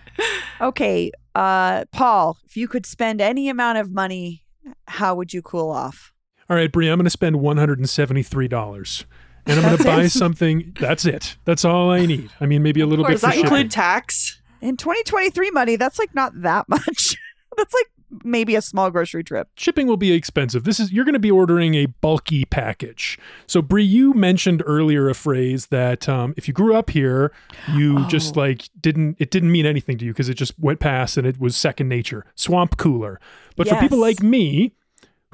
Okay, 0.60 1.12
uh, 1.34 1.86
Paul, 1.92 2.38
if 2.46 2.56
you 2.56 2.68
could 2.68 2.86
spend 2.86 3.20
any 3.22 3.50
amount 3.50 3.80
of 3.80 3.90
money, 3.92 4.44
how 4.88 5.16
would 5.16 5.34
you 5.34 5.42
cool 5.42 5.72
off? 5.72 6.14
All 6.48 6.56
right, 6.56 6.72
Bree, 6.72 6.90
I'm 6.90 7.00
going 7.00 7.06
to 7.06 7.10
spend 7.10 7.38
$173. 7.38 9.06
And 9.48 9.60
I'm 9.60 9.66
going 9.66 9.78
to 9.78 9.84
buy 9.84 10.02
it? 10.04 10.10
something. 10.12 10.76
That's 10.80 11.06
it. 11.06 11.38
That's 11.46 11.66
all 11.66 11.90
I 11.90 12.06
need. 12.06 12.30
I 12.40 12.46
mean, 12.46 12.62
maybe 12.62 12.82
a 12.82 12.86
little 12.86 13.04
bit 13.06 13.14
Does 13.14 13.22
for 13.22 13.28
that 13.28 13.34
shipping. 13.34 13.46
include 13.46 13.72
tax? 13.72 14.40
In 14.62 14.78
2023 14.78 15.50
money, 15.50 15.76
that's 15.78 15.98
like 15.98 16.14
not 16.14 16.40
that 16.44 16.66
much. 16.70 17.18
that's 17.58 17.74
like 17.74 17.88
maybe 18.24 18.56
a 18.56 18.62
small 18.62 18.92
grocery 18.92 19.24
trip. 19.24 19.50
shipping 19.56 19.88
will 19.88 19.98
be 19.98 20.12
expensive. 20.12 20.64
This 20.64 20.80
is 20.80 20.92
you're 20.92 21.06
going 21.06 21.14
to 21.14 21.20
be 21.20 21.32
ordering 21.32 21.76
a 21.76 21.86
bulky 21.86 22.46
package. 22.46 23.18
So 23.48 23.62
Bree, 23.62 23.84
you 23.84 24.14
mentioned 24.14 24.62
earlier 24.66 25.10
a 25.10 25.16
phrase 25.16 25.68
that 25.68 26.08
um, 26.10 26.34
if 26.38 26.48
you 26.48 26.54
grew 26.54 26.76
up 26.76 26.90
here, 26.90 27.32
you 27.74 28.06
just 28.08 28.36
Oh. 28.38 28.42
like 28.42 28.70
didn't 28.80 29.16
it 29.20 29.32
didn't 29.32 29.52
mean 29.52 29.66
anything 29.66 29.98
to 30.00 30.06
you 30.06 30.12
because 30.12 30.30
it 30.30 30.36
just 30.36 30.58
went 30.60 30.80
past 30.80 31.18
and 31.18 31.26
it 31.26 31.40
was 31.40 31.56
second 31.56 31.88
nature. 31.90 32.26
Swamp 32.36 32.78
cooler. 32.78 33.20
But 33.56 33.68
for 33.68 33.76
people 33.76 33.98
like 34.00 34.22
me 34.22 34.74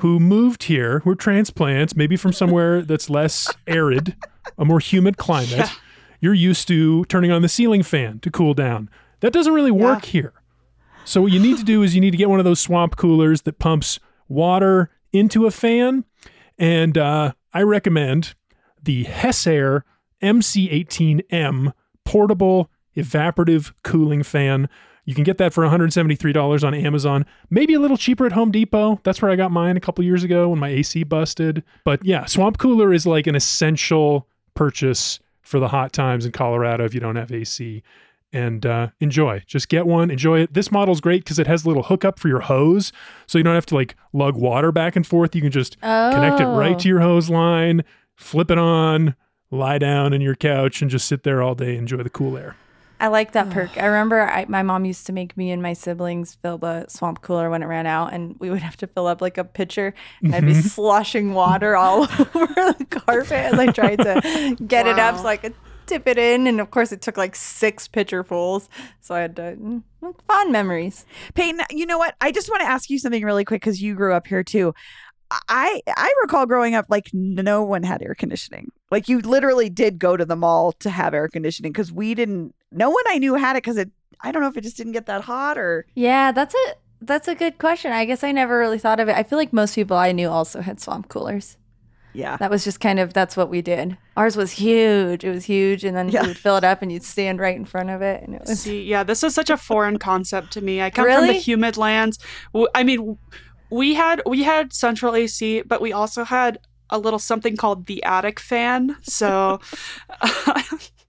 who 0.02 0.20
moved 0.20 0.64
here, 0.64 1.00
who 1.00 1.10
are 1.12 1.16
transplants, 1.16 1.96
maybe 1.96 2.16
from 2.16 2.32
somewhere 2.34 2.82
that's 2.84 3.10
less 3.10 3.52
arid, 3.66 4.16
a 4.58 4.64
more 4.66 4.80
humid 4.80 5.18
climate, 5.18 5.50
Yeah. 5.58 5.70
you're 6.22 6.34
used 6.36 6.68
to 6.68 7.04
turning 7.06 7.32
on 7.32 7.42
the 7.42 7.50
ceiling 7.50 7.82
fan 7.84 8.20
to 8.20 8.30
cool 8.30 8.54
down. 8.54 8.90
That 9.22 9.34
doesn't 9.34 9.54
really 9.54 9.72
work 9.72 10.06
here. 10.06 10.34
So 11.08 11.22
what 11.22 11.32
you 11.32 11.40
need 11.40 11.58
to 11.58 11.64
do 11.64 11.84
is 11.84 11.96
you 11.96 12.02
need 12.02 12.12
to 12.12 12.18
get 12.18 12.30
one 12.30 12.40
of 12.40 12.44
those 12.44 12.60
swamp 12.60 12.98
coolers 12.98 13.44
that 13.44 13.60
pumps 13.60 13.98
water 14.28 14.90
into 15.14 15.46
a 15.46 15.52
fan, 15.52 16.04
and 16.58 16.98
uh, 16.98 17.32
I 17.54 17.62
recommend 17.62 18.36
the 18.84 19.06
Hessaire 19.06 19.86
MC18M 20.22 21.72
portable 22.04 22.70
evaporative 22.98 23.72
cooling 23.86 24.22
fan. 24.22 24.68
You 25.06 25.16
can 25.16 25.24
get 25.24 25.38
that 25.38 25.54
for 25.54 25.64
$173 25.64 26.64
on 26.66 26.74
Amazon, 26.74 27.26
maybe 27.50 27.74
a 27.74 27.80
little 27.80 27.96
cheaper 27.96 28.26
at 28.26 28.34
Home 28.34 28.52
Depot. 28.52 29.00
That's 29.06 29.22
where 29.22 29.32
I 29.32 29.38
got 29.38 29.50
mine 29.50 29.78
a 29.78 29.80
couple 29.80 30.04
years 30.04 30.26
ago 30.26 30.50
when 30.50 30.60
my 30.60 30.68
AC 30.68 31.06
busted. 31.06 31.64
But 31.86 32.04
yeah, 32.04 32.26
Swamp 32.26 32.58
Cooler 32.58 32.94
is 32.94 33.08
like 33.08 33.28
an 33.28 33.36
essential 33.36 34.28
purchase 34.56 35.22
for 35.42 35.62
the 35.62 35.70
hot 35.70 35.94
times 35.94 36.26
in 36.26 36.34
Colorado 36.34 36.84
if 36.84 36.94
you 36.94 37.00
don't 37.00 37.16
have 37.16 37.32
AC 37.32 37.82
and 38.34 38.66
uh, 38.66 38.88
enjoy. 39.00 39.42
Just 39.48 39.70
get 39.70 39.88
one, 39.88 40.12
enjoy 40.12 40.40
it. 40.42 40.54
This 40.54 40.72
model's 40.72 41.02
great 41.02 41.24
because 41.24 41.40
it 41.40 41.48
has 41.48 41.64
a 41.66 41.68
little 41.68 41.84
hookup 41.84 42.20
for 42.20 42.28
your 42.28 42.42
hose, 42.42 42.92
so 43.26 43.38
you 43.38 43.44
don't 43.44 43.56
have 43.56 43.66
to 43.68 43.76
like 43.76 43.96
lug 44.14 44.36
water 44.36 44.72
back 44.72 44.96
and 44.96 45.06
forth. 45.08 45.36
You 45.36 45.42
can 45.42 45.52
just 45.52 45.80
connect 45.82 46.40
it 46.40 46.46
right 46.46 46.76
Oh. 46.76 46.80
to 46.80 46.88
your 46.90 47.00
hose 47.00 47.30
line, 47.30 47.84
flip 48.16 48.52
it 48.52 48.58
on, 48.58 49.16
lie 49.52 49.78
down 49.78 50.14
in 50.14 50.22
your 50.22 50.36
couch, 50.36 50.82
and 50.82 50.92
just 50.92 51.08
sit 51.08 51.24
there 51.24 51.42
all 51.42 51.56
day, 51.56 51.78
enjoy 51.78 52.04
the 52.04 52.10
cool 52.10 52.38
air. 52.38 52.56
I 53.00 53.10
like 53.10 53.34
that 53.34 53.52
perk. 53.52 53.78
I 53.78 53.86
remember 53.86 54.22
I, 54.22 54.46
my 54.50 54.64
mom 54.64 54.84
used 54.84 55.06
to 55.06 55.14
make 55.14 55.38
me 55.38 55.52
and 55.52 55.62
my 55.62 55.74
siblings 55.74 56.34
fill 56.42 56.58
the 56.58 56.88
swamp 56.90 57.22
cooler 57.22 57.48
when 57.52 57.62
it 57.62 57.68
ran 57.68 57.86
out, 57.86 58.12
and 58.12 58.36
we 58.40 58.50
would 58.50 58.62
have 58.64 58.76
to 58.78 58.88
fill 58.88 59.06
up 59.08 59.22
like 59.22 59.38
a 59.38 59.44
pitcher, 59.44 59.94
and 60.24 60.34
I'd 60.34 60.46
be 60.46 60.54
Mhm. 60.54 60.64
sloshing 60.68 61.34
water 61.36 61.76
all 61.76 62.04
over 62.20 62.48
the 62.74 62.88
carpet 62.90 63.32
as 63.34 63.54
I 63.60 63.68
tried 63.72 63.98
to 64.00 64.58
get 64.68 64.88
it 64.88 64.98
up 64.98 65.16
Wow. 65.18 65.22
so 65.22 65.28
I 65.28 65.38
could 65.88 66.06
tip 66.06 66.08
it 66.08 66.18
in. 66.18 66.48
And 66.48 66.60
of 66.60 66.72
course, 66.72 66.92
it 66.92 67.02
took 67.02 67.18
like 67.18 67.36
six 67.36 67.88
pitcherfuls, 67.88 68.68
so 69.02 69.16
I 69.16 69.22
had 69.22 69.36
to 69.38 69.58
mm, 69.60 69.84
fond 70.28 70.52
memories. 70.52 71.06
Peyton, 71.34 71.62
you 71.72 71.86
know 71.86 71.98
what? 71.98 72.16
I 72.22 72.32
just 72.32 72.50
want 72.50 72.62
to 72.62 72.68
ask 72.68 72.90
you 72.90 73.00
something 73.00 73.24
really 73.24 73.46
quick 73.46 73.62
because 73.62 73.82
you 73.82 73.96
grew 73.96 74.14
up 74.14 74.28
here 74.28 74.44
too. 74.44 74.74
I 75.50 75.82
I 75.88 76.14
recall 76.22 76.46
growing 76.46 76.76
up 76.76 76.86
like 76.90 77.10
no 77.14 77.62
one 77.64 77.84
had 77.84 78.02
air 78.02 78.16
conditioning. 78.16 78.72
Like 78.92 79.10
you 79.10 79.20
literally 79.20 79.70
did 79.70 80.00
go 80.00 80.16
to 80.16 80.26
the 80.26 80.38
mall 80.38 80.72
to 80.74 80.90
have 80.90 81.14
air 81.14 81.28
conditioning 81.28 81.74
because 81.74 81.92
we 81.92 82.14
didn't. 82.14 82.56
No 82.72 82.90
one 82.90 83.04
I 83.10 83.18
knew 83.18 83.36
had 83.36 83.56
it 83.56 83.64
because 83.64 83.78
it. 83.78 83.92
I 84.22 84.32
don't 84.32 84.42
know 84.42 84.48
if 84.48 84.58
it 84.58 84.62
just 84.62 84.78
didn't 84.78 84.94
get 84.94 85.06
that 85.08 85.22
hot 85.22 85.58
or. 85.58 85.86
Yeah, 85.96 86.32
that's 86.32 86.56
a 86.56 86.76
that's 87.02 87.28
a 87.28 87.36
good 87.36 87.58
question. 87.58 87.92
I 87.92 88.06
guess 88.06 88.24
I 88.24 88.32
never 88.32 88.58
really 88.58 88.80
thought 88.80 89.00
of 89.00 89.10
it. 89.10 89.18
I 89.18 89.24
feel 89.24 89.38
like 89.38 89.52
most 89.52 89.76
people 89.76 89.98
I 89.98 90.14
knew 90.14 90.30
also 90.30 90.62
had 90.62 90.80
swamp 90.80 91.10
coolers. 91.10 91.58
Yeah. 92.18 92.36
That 92.38 92.50
was 92.50 92.64
just 92.64 92.80
kind 92.80 93.00
of 93.00 93.14
that's 93.14 93.38
what 93.38 93.50
we 93.50 93.62
did. 93.62 93.98
Ours 94.16 94.36
was 94.36 94.52
huge. 94.52 95.24
It 95.24 95.30
was 95.30 95.46
huge, 95.46 95.84
and 95.84 95.96
then 95.96 96.10
Yeah. 96.10 96.22
you 96.24 96.30
would 96.30 96.38
fill 96.38 96.58
it 96.58 96.64
up, 96.64 96.82
and 96.82 96.92
you'd 96.92 97.04
stand 97.04 97.40
right 97.40 97.56
in 97.56 97.64
front 97.66 97.90
of 97.90 98.02
it, 98.02 98.24
and 98.24 98.36
it 98.36 98.42
was 98.46 98.60
See, 98.60 98.84
yeah, 98.84 99.04
this 99.04 99.24
is 99.24 99.36
such 99.36 99.50
a 99.50 99.58
foreign 99.58 100.00
concept 100.00 100.52
to 100.54 100.62
me. 100.62 100.82
I 100.82 100.90
come 100.90 101.06
from 101.06 101.28
the 101.28 101.34
humid 101.34 101.78
lands. 101.78 102.18
I 102.74 102.84
mean, 102.84 103.18
we 103.70 103.94
had 103.94 104.22
we 104.26 104.44
had 104.44 104.74
central 104.74 105.16
AC, 105.16 105.62
but 105.62 105.80
we 105.82 105.94
also 105.94 106.24
had 106.24 106.58
a 106.90 106.98
little 106.98 107.20
something 107.20 107.56
called 107.58 107.86
the 107.86 108.02
attic 108.04 108.40
fan. 108.40 108.96
So 109.04 109.60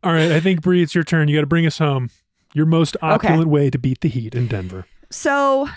All 0.02 0.12
right, 0.12 0.30
I 0.30 0.40
think 0.40 0.62
Bree, 0.62 0.82
it's 0.82 0.94
your 0.94 1.04
turn. 1.04 1.28
You 1.28 1.36
got 1.36 1.42
to 1.42 1.46
bring 1.46 1.66
us 1.66 1.78
home. 1.78 2.10
Your 2.54 2.66
most 2.66 2.96
opulent 3.02 3.48
way 3.48 3.70
to 3.70 3.78
beat 3.78 4.00
the 4.00 4.08
heat 4.08 4.34
in 4.34 4.46
Denver. 4.46 4.86
So, 5.10 5.68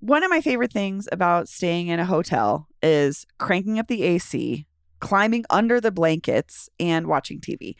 one 0.00 0.22
of 0.22 0.30
my 0.30 0.40
favorite 0.40 0.72
things 0.72 1.08
about 1.10 1.48
staying 1.48 1.88
in 1.88 1.98
a 1.98 2.04
hotel 2.04 2.68
is 2.82 3.26
cranking 3.38 3.78
up 3.78 3.88
the 3.88 4.02
AC, 4.02 4.66
climbing 5.00 5.44
under 5.50 5.80
the 5.80 5.90
blankets, 5.90 6.68
and 6.78 7.06
watching 7.06 7.40
TV. 7.40 7.76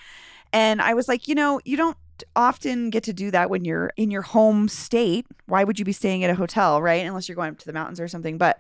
And 0.53 0.81
I 0.81 0.95
was 0.95 1.09
like, 1.09 1.29
you 1.29 1.35
know, 1.35 1.61
you 1.65 1.77
don't 1.77 1.97
often 2.35 2.91
get 2.91 3.05
to 3.05 3.13
do 3.13 3.31
that 3.31 3.51
when 3.51 3.65
you're 3.65 3.93
in 3.97 4.11
your 4.11 4.23
home 4.23 4.69
state. 4.69 5.27
Why 5.47 5.65
would 5.65 5.79
you 5.79 5.85
be 5.85 5.93
staying 5.93 6.25
at 6.25 6.31
a 6.31 6.35
hotel, 6.35 6.83
right? 6.83 7.07
Unless 7.07 7.29
you're 7.29 7.37
going 7.37 7.51
up 7.51 7.59
to 7.59 7.67
the 7.67 7.73
mountains 7.73 8.01
or 8.01 8.09
something. 8.09 8.39
But 8.39 8.59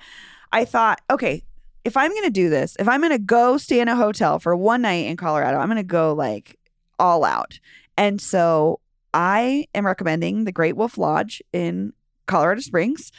I 0.52 0.64
thought, 0.64 1.00
okay, 1.10 1.42
if 1.84 1.96
I'm 1.96 2.10
going 2.10 2.24
to 2.24 2.30
do 2.30 2.50
this, 2.50 2.76
if 2.78 2.88
I'm 2.88 3.00
going 3.00 3.12
to 3.12 3.18
go 3.18 3.56
stay 3.56 3.80
in 3.80 3.88
a 3.88 3.96
hotel 3.96 4.38
for 4.38 4.54
one 4.54 4.82
night 4.82 5.06
in 5.06 5.16
Colorado, 5.16 5.58
I'm 5.58 5.68
going 5.68 5.76
to 5.76 5.82
go 5.82 6.12
like 6.12 6.58
all 6.98 7.24
out. 7.24 7.58
And 7.96 8.20
so 8.20 8.80
I 9.14 9.66
am 9.74 9.86
recommending 9.86 10.44
the 10.44 10.52
Great 10.52 10.76
Wolf 10.76 10.98
Lodge 10.98 11.42
in 11.52 11.92
Colorado 12.26 12.60
Springs. 12.60 13.10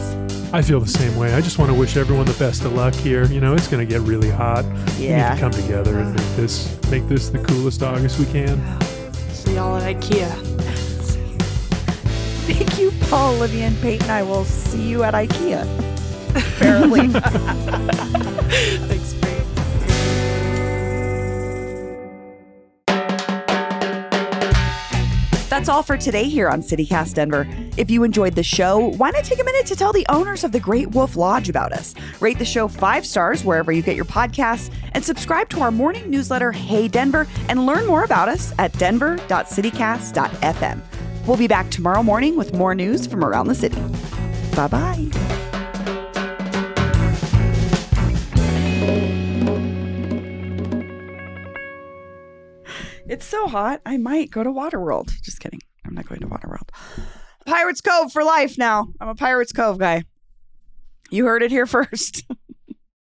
I 0.53 0.63
feel 0.63 0.79
the 0.79 0.87
same 0.87 1.17
way. 1.17 1.35
I 1.35 1.41
just 1.41 1.59
want 1.59 1.71
to 1.73 1.77
wish 1.77 1.97
everyone 1.97 2.27
the 2.27 2.33
best 2.35 2.65
of 2.65 2.75
luck 2.75 2.95
here. 2.95 3.25
You 3.27 3.41
know, 3.41 3.55
it's 3.55 3.67
going 3.67 3.85
to 3.85 3.93
get 3.93 4.01
really 4.03 4.31
hot. 4.31 4.65
We 4.99 5.09
need 5.09 5.17
to 5.17 5.37
come 5.39 5.51
together 5.51 5.99
and 5.99 6.15
make 6.15 6.37
this 6.37 6.79
make 6.91 7.09
this 7.09 7.29
the 7.29 7.41
coolest 7.41 7.83
August 7.83 8.21
we 8.21 8.27
can. 8.27 8.61
See 9.33 9.55
y'all 9.55 9.77
at 9.77 9.97
IKEA. 9.97 10.31
Thank 12.47 12.79
you, 12.79 12.93
Paul, 13.09 13.35
Olivia, 13.35 13.65
and 13.65 13.81
Peyton. 13.81 14.09
I 14.11 14.23
will 14.23 14.45
see 14.45 14.89
you 14.89 15.03
at 15.03 15.15
IKEA. 15.15 15.65
Apparently. 16.37 17.09
That's 25.55 25.69
all 25.69 25.85
for 25.85 25.97
today 25.97 26.25
here 26.25 26.49
on 26.49 26.63
CityCast 26.63 27.15
Denver. 27.15 27.47
If 27.77 27.89
you 27.89 28.03
enjoyed 28.03 28.35
the 28.35 28.43
show, 28.43 28.91
why 28.97 29.11
not 29.11 29.23
take 29.23 29.39
a 29.39 29.45
minute 29.45 29.67
to 29.67 29.77
tell 29.77 29.93
the 29.93 30.05
owners 30.09 30.43
of 30.43 30.51
the 30.51 30.59
Great 30.59 30.89
Wolf 30.89 31.15
Lodge 31.15 31.49
about 31.49 31.73
us? 31.73 31.95
Rate 32.19 32.41
the 32.41 32.45
show 32.45 32.67
five 32.67 33.07
stars 33.07 33.45
wherever 33.45 33.71
you 33.71 33.81
get 33.81 33.95
your 33.95 34.05
podcasts, 34.05 34.75
and 34.95 35.05
subscribe 35.05 35.49
to 35.51 35.61
our 35.61 35.71
morning 35.71 36.11
newsletter, 36.11 36.51
Hey 36.51 36.89
Denver, 36.89 37.29
and 37.49 37.67
learn 37.67 37.87
more 37.87 38.03
about 38.03 38.29
us 38.29 38.53
at 38.59 38.73
denver.citycast.fm. 38.79 40.81
We'll 41.25 41.37
be 41.37 41.47
back 41.47 41.71
tomorrow 41.71 42.03
morning 42.03 42.35
with 42.35 42.53
more 42.53 42.75
news 42.75 43.07
from 43.07 43.25
around 43.25 43.47
the 43.47 43.55
city. 43.55 43.81
Bye 44.57 44.67
bye. 44.67 45.44
It's 53.07 53.27
so 53.27 53.49
hot. 53.49 53.81
I 53.85 53.99
might 53.99 54.31
go 54.31 54.43
to 54.43 54.51
Waterworld. 54.51 55.11
Just 55.23 55.41
kidding. 55.41 55.61
I'm 55.85 55.95
not 55.95 56.09
going 56.09 56.21
to 56.21 56.27
Waterworld. 56.27 56.69
Pirates 57.47 57.83
Cove 57.83 58.13
for 58.13 58.25
life 58.25 58.57
now. 58.57 58.89
I'm 59.01 59.09
a 59.09 59.15
Pirates 59.15 59.53
Cove 59.53 59.79
guy. 59.79 60.05
You 61.11 61.27
heard 61.27 61.43
it 61.43 61.51
here 61.51 61.67
first. 61.67 62.25